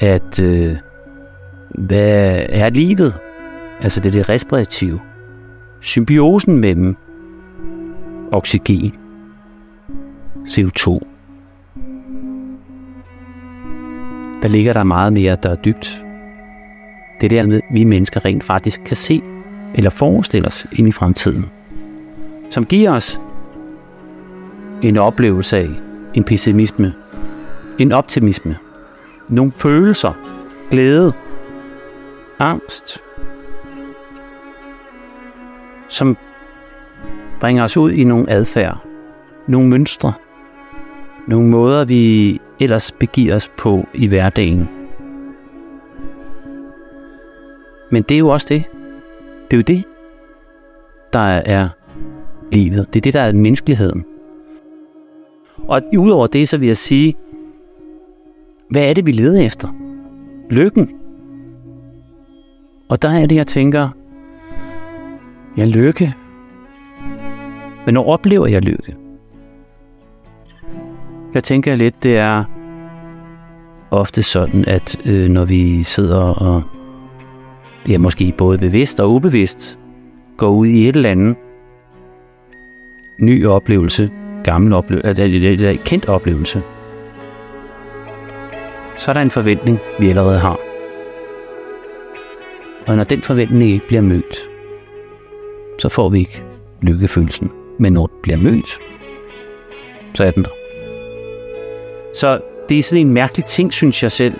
[0.00, 0.76] at øh,
[1.76, 3.14] hvad er livet?
[3.80, 5.00] Altså det er det respirative.
[5.80, 6.96] Symbiosen mellem
[8.32, 8.94] oxygen,
[10.48, 10.98] CO2.
[14.42, 16.02] Der ligger der meget mere, der er dybt.
[17.20, 19.22] Det er der, vi mennesker rent faktisk kan se
[19.74, 21.44] eller forestille os ind i fremtiden.
[22.50, 23.20] Som giver os
[24.82, 25.68] en oplevelse af
[26.14, 26.94] en pessimisme,
[27.78, 28.56] en optimisme,
[29.28, 30.12] nogle følelser,
[30.70, 31.12] glæde,
[32.38, 33.02] angst,
[35.88, 36.16] som
[37.40, 38.78] bringer os ud i nogle adfærd,
[39.46, 40.12] nogle mønstre,
[41.26, 44.68] nogle måder, vi ellers begiver os på i hverdagen.
[47.90, 48.64] Men det er jo også det.
[49.50, 49.84] Det er jo det,
[51.12, 51.68] der er
[52.52, 52.86] livet.
[52.94, 54.04] Det er det, der er menneskeligheden.
[55.68, 57.16] Og udover det, så vil jeg sige,
[58.70, 59.68] hvad er det, vi leder efter?
[60.50, 61.05] lykken.
[62.88, 63.88] Og der er det, jeg tænker,
[65.56, 66.14] ja, lykke.
[67.84, 68.96] Men når oplever jeg lykke?
[71.34, 72.44] Jeg tænker lidt, det er
[73.90, 76.62] ofte sådan, at øh, når vi sidder og,
[77.88, 79.78] ja, måske både bevidst og ubevidst,
[80.36, 81.36] går ud i et eller andet
[83.20, 84.10] ny oplevelse,
[84.44, 86.62] gammel oplevelse, altså, eller, eller kendt oplevelse,
[88.96, 90.65] så er der en forventning, vi allerede har.
[92.86, 94.36] Og når den forventning ikke bliver mødt,
[95.78, 96.44] så får vi ikke
[96.82, 97.50] lykkefølelsen.
[97.78, 98.78] Men når den bliver mødt,
[100.14, 100.50] så er den der.
[102.14, 104.34] Så det er sådan en mærkelig ting, synes jeg selv.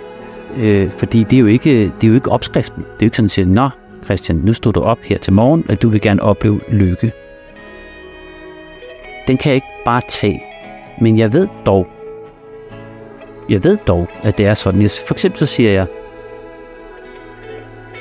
[0.58, 2.82] Øh, fordi det er, jo ikke, det er jo ikke opskriften.
[2.82, 3.68] Det er jo ikke sådan, at sige, Nå,
[4.04, 7.12] Christian, nu stod du op her til morgen, at du vil gerne opleve lykke.
[9.26, 10.42] Den kan jeg ikke bare tage.
[11.00, 11.86] Men jeg ved dog,
[13.48, 14.88] jeg ved dog, at det er sådan.
[15.06, 15.86] For eksempel så siger jeg,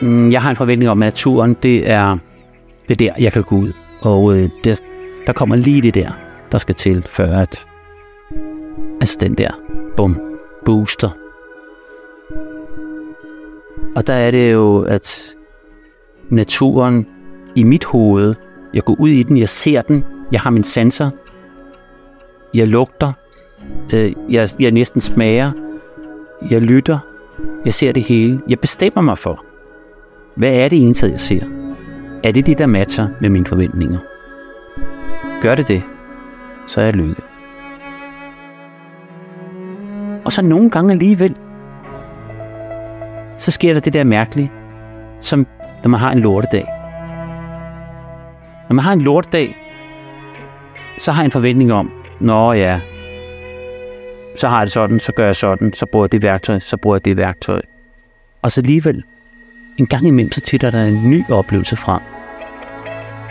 [0.02, 2.18] Mm, jeg har en forventning om, at naturen, det er
[2.90, 3.74] det der, jeg kan gå ud.
[4.02, 4.84] Og øh, det,
[5.28, 6.12] der kommer lige det der,
[6.52, 7.66] der skal til, før at,
[9.02, 9.52] altså den der,
[9.98, 10.20] bum,
[10.66, 11.10] booster.
[13.96, 15.36] Og der er det jo, at
[16.30, 17.08] naturen
[17.56, 18.36] i mit hoved,
[18.74, 21.10] jeg går ud i den, jeg ser den, jeg har min sanser,
[22.54, 23.14] jeg lugter,
[23.94, 25.52] øh, jeg, jeg næsten smager,
[26.50, 27.00] jeg lytter,
[27.66, 28.42] jeg ser det hele.
[28.50, 29.45] Jeg bestemmer mig for,
[30.36, 31.44] hvad er det egentlig, jeg ser?
[32.24, 34.00] Er det det, der matcher med mine forventninger?
[35.42, 35.84] Gør det det,
[36.68, 37.22] så er jeg lykke.
[40.26, 41.36] Og så nogle gange alligevel,
[43.38, 44.52] så sker der det der mærkelige,
[45.22, 45.48] som
[45.84, 46.66] når man har en lortedag.
[48.70, 49.56] Når man har en lortedag,
[50.98, 52.80] så har jeg en forventning om, Nå ja,
[54.36, 56.78] så har jeg det sådan, så gør jeg sådan, så bruger jeg det værktøj, så
[56.78, 57.62] bruger jeg det værktøj.
[58.42, 59.04] Og så alligevel,
[59.78, 62.02] en gang imellem, så titter der en ny oplevelse frem,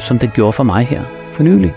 [0.00, 1.74] som det gjorde for mig her for nylig.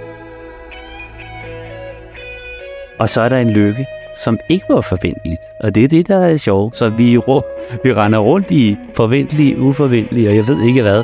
[2.99, 5.41] Og så er der en lykke, som ikke var forventeligt.
[5.59, 6.77] Og det er det, der er sjovt.
[6.77, 7.03] Så vi,
[7.83, 11.03] vi render rundt i forventelige, uforventelige, og jeg ved ikke hvad.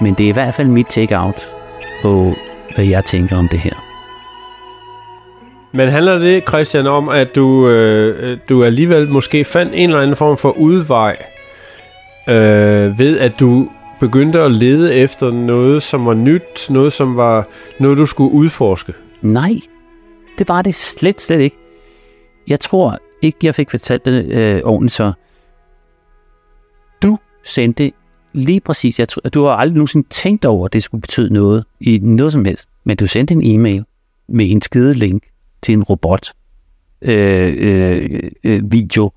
[0.00, 1.52] Men det er i hvert fald mit take-out
[2.02, 2.34] på,
[2.74, 3.74] hvad jeg tænker om det her.
[5.72, 10.16] Men handler det, Christian, om, at du, øh, du alligevel måske fandt en eller anden
[10.16, 11.16] form for udvej
[12.28, 13.68] øh, ved, at du
[14.00, 17.48] begyndte at lede efter noget, som var nyt, noget, som var
[17.80, 18.92] noget, du skulle udforske?
[19.22, 19.60] Nej,
[20.38, 21.56] det var det slet, slet ikke.
[22.48, 25.12] Jeg tror ikke, jeg fik fortalt det øh, ordentligt, så
[27.02, 27.92] du sendte
[28.32, 31.64] lige præcis, jeg tror, du har aldrig nogensinde tænkt over, at det skulle betyde noget
[31.80, 33.84] i noget som helst, men du sendte en e-mail
[34.28, 35.22] med en skide link
[35.62, 36.32] til en robot
[37.02, 39.10] øh, øh, øh, video,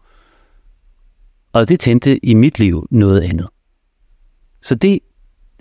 [1.58, 3.47] og det tændte i mit liv noget andet.
[4.62, 4.99] Så det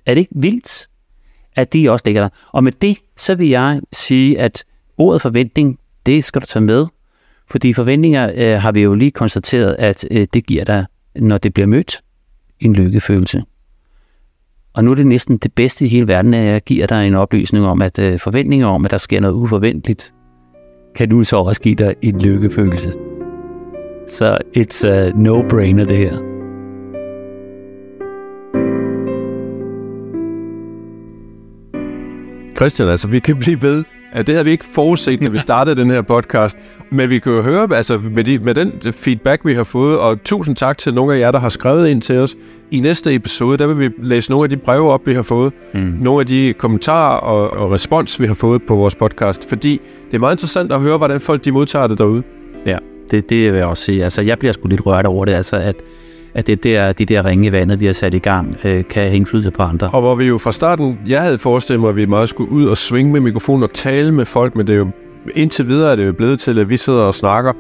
[0.07, 0.89] er det ikke vildt,
[1.57, 2.29] at de også ligger der.
[2.53, 4.65] Og med det, så vil jeg sige, at
[4.99, 6.87] ordet forventning, det skal du tage med,
[7.51, 11.55] fordi forventninger øh, har vi jo lige konstateret, at øh, det giver dig, når det
[11.55, 12.03] bliver mødt,
[12.61, 13.43] en lykkefølelse.
[14.73, 17.15] Og nu er det næsten det bedste i hele verden, at jeg giver dig en
[17.15, 20.15] oplysning om, at øh, forventninger om, at der sker noget uforventeligt,
[20.95, 23.16] kan nu så også give dig en lykkefølelse.
[24.09, 26.17] Så it's a no-brainer det her.
[32.57, 33.85] Christian, altså vi kan blive ved.
[34.13, 36.59] at Det havde vi ikke forudset, når vi startede den her podcast.
[36.91, 40.23] Men vi kan jo høre, altså med, de, med den feedback, vi har fået, og
[40.25, 42.37] tusind tak til nogle af jer, der har skrevet ind til os.
[42.71, 45.53] I næste episode, der vil vi læse nogle af de breve op, vi har fået.
[45.75, 45.81] Mm.
[46.01, 49.49] Nogle af de kommentarer og, og respons, vi har fået på vores podcast.
[49.49, 49.81] Fordi
[50.11, 52.23] det er meget interessant at høre, hvordan folk de modtager det derude.
[52.67, 52.79] Ja,
[53.11, 54.05] det, det vil jeg også sige.
[54.05, 55.77] Altså, jeg bliver sgu lidt rørt over det, altså, at,
[56.35, 59.03] at det der, de der ringe i vandet, vi har sat i gang, øh, kan
[59.03, 59.91] have indflydelse på andre.
[59.93, 62.67] Og hvor vi jo fra starten, jeg havde forestillet mig, at vi meget skulle ud
[62.67, 64.89] og svinge med mikrofonen og tale med folk, men det er jo
[65.35, 67.53] indtil videre er det jo blevet til, at vi sidder og snakker,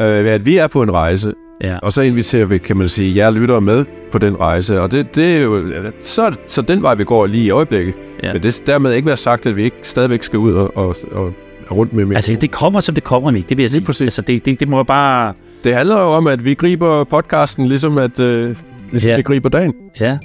[0.00, 1.32] øh, at vi er på en rejse,
[1.64, 1.78] Ja.
[1.82, 4.80] og så inviterer vi, kan man sige, jer lyttere med på den rejse.
[4.80, 5.62] Og det, det er jo,
[6.00, 7.94] så, så den vej, vi går lige i øjeblikket.
[8.22, 8.32] Ja.
[8.32, 11.32] Men det dermed ikke være sagt, at vi ikke stadigvæk skal ud og, og og
[11.72, 12.16] rundt med mikrofonen.
[12.16, 13.48] Altså, det kommer, som det kommer, Mik.
[13.48, 13.80] Det vil jeg sige.
[13.84, 14.00] præcis.
[14.00, 15.32] Altså, det, det, det må jeg bare...
[15.64, 18.56] Det handler jo om, at vi griber podcasten, ligesom at øh,
[18.90, 19.16] ligesom Ja.
[19.16, 19.74] vi griber dagen.
[20.00, 20.18] Ja,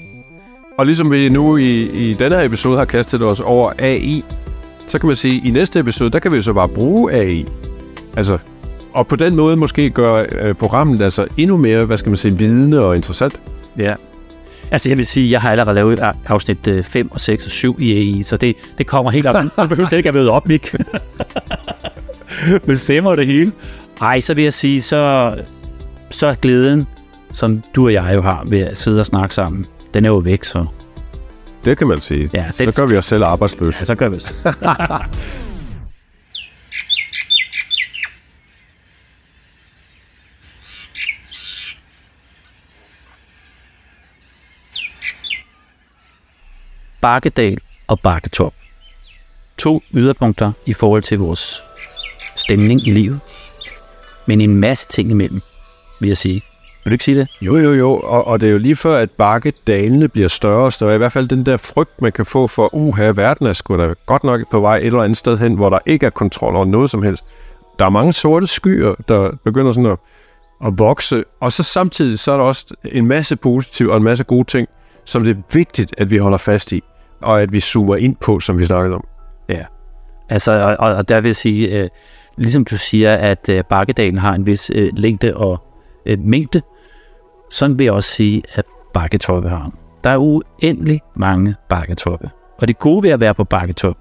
[0.77, 4.23] Og ligesom vi nu i, i denne her episode har kastet os over AI,
[4.87, 7.45] så kan man sige, at i næste episode, der kan vi så bare bruge AI.
[8.17, 8.37] Altså,
[8.93, 12.37] og på den måde måske gøre øh, programmet altså endnu mere, hvad skal man sige,
[12.37, 13.39] vidende og interessant.
[13.77, 13.93] ja.
[14.71, 17.75] Altså, jeg vil sige, jeg har allerede lavet a- afsnit 5 og 6 og 7
[17.79, 19.43] i AI, så det, det kommer helt op.
[19.43, 20.75] Du behøver slet ikke at været op, Mik.
[22.67, 23.51] Men stemmer det hele.
[24.01, 25.33] Ej, så vil jeg sige, så,
[26.09, 26.87] så glæden
[27.33, 30.15] som du og jeg jo har ved at sidde og snakke sammen, den er jo
[30.17, 30.65] væk, så
[31.65, 32.29] Det kan man sige.
[32.33, 33.77] ja, Så gør vi os selv arbejdsløse.
[33.79, 34.35] ja, så gør vi det.
[47.01, 48.53] Bakkedal og Bakketop.
[49.57, 51.63] To yderpunkter i forhold til vores
[52.35, 53.19] stemning i livet.
[54.25, 55.41] Men en masse ting imellem,
[55.99, 56.41] vil jeg sige.
[56.83, 57.27] Vil du ikke sige det?
[57.41, 60.73] Jo, jo, jo, og, og det er jo lige før, at bakkedalene bliver større og
[60.73, 60.95] større.
[60.95, 63.93] I hvert fald den der frygt, man kan få for, uha, verden er sgu da
[64.05, 66.65] godt nok på vej et eller andet sted hen, hvor der ikke er kontrol over
[66.65, 67.25] noget som helst.
[67.79, 69.97] Der er mange sorte skyer, der begynder sådan at,
[70.65, 74.23] at vokse, og så samtidig så er der også en masse positive og en masse
[74.23, 74.67] gode ting,
[75.07, 76.81] som det er vigtigt, at vi holder fast i,
[77.21, 79.07] og at vi zoomer ind på, som vi snakkede om.
[79.49, 79.65] Ja.
[80.29, 81.89] Altså, og, og- der vil jeg sige, øh,
[82.37, 85.57] ligesom du siger, at øh, Bakkedalen har en vis øh, længde og
[86.05, 86.61] øh, mængde,
[87.51, 89.71] sådan vil jeg også sige, at Bakketoppe har.
[90.03, 92.29] Der er uendelig mange bakketoppe.
[92.61, 93.95] Og det gode ved at være på Bakketop,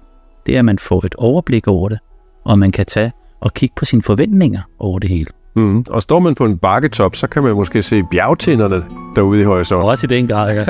[0.45, 1.99] det er, at man får et overblik over det,
[2.45, 5.29] og man kan tage og kigge på sine forventninger over det hele.
[5.57, 5.85] Mm.
[5.89, 8.83] Og står man på en bakketop, så kan man måske se bjergtinderne
[9.15, 9.89] derude i horisonten.
[9.89, 10.65] Også i den grad, ja.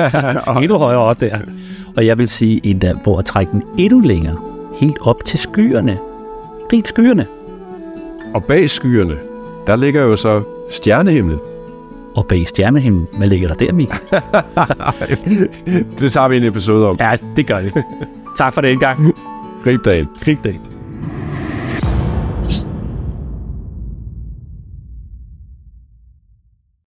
[0.62, 1.38] Endnu højere op der.
[1.96, 4.36] Og jeg vil sige endda på at trække den endnu længere.
[4.76, 5.98] Helt op til skyerne.
[6.72, 7.26] Rigt skyerne.
[8.34, 9.16] Og bag skyerne,
[9.66, 11.38] der ligger jo så stjernehimlen.
[12.14, 13.88] Og bag stjernehimlen, hvad ligger der der, Mik?
[16.00, 16.96] Det tager vi en episode om.
[17.00, 17.70] Ja, det gør vi.
[18.36, 19.14] tak for det en gang.
[19.64, 20.08] Grib dagen.
[20.24, 20.56] Grib det.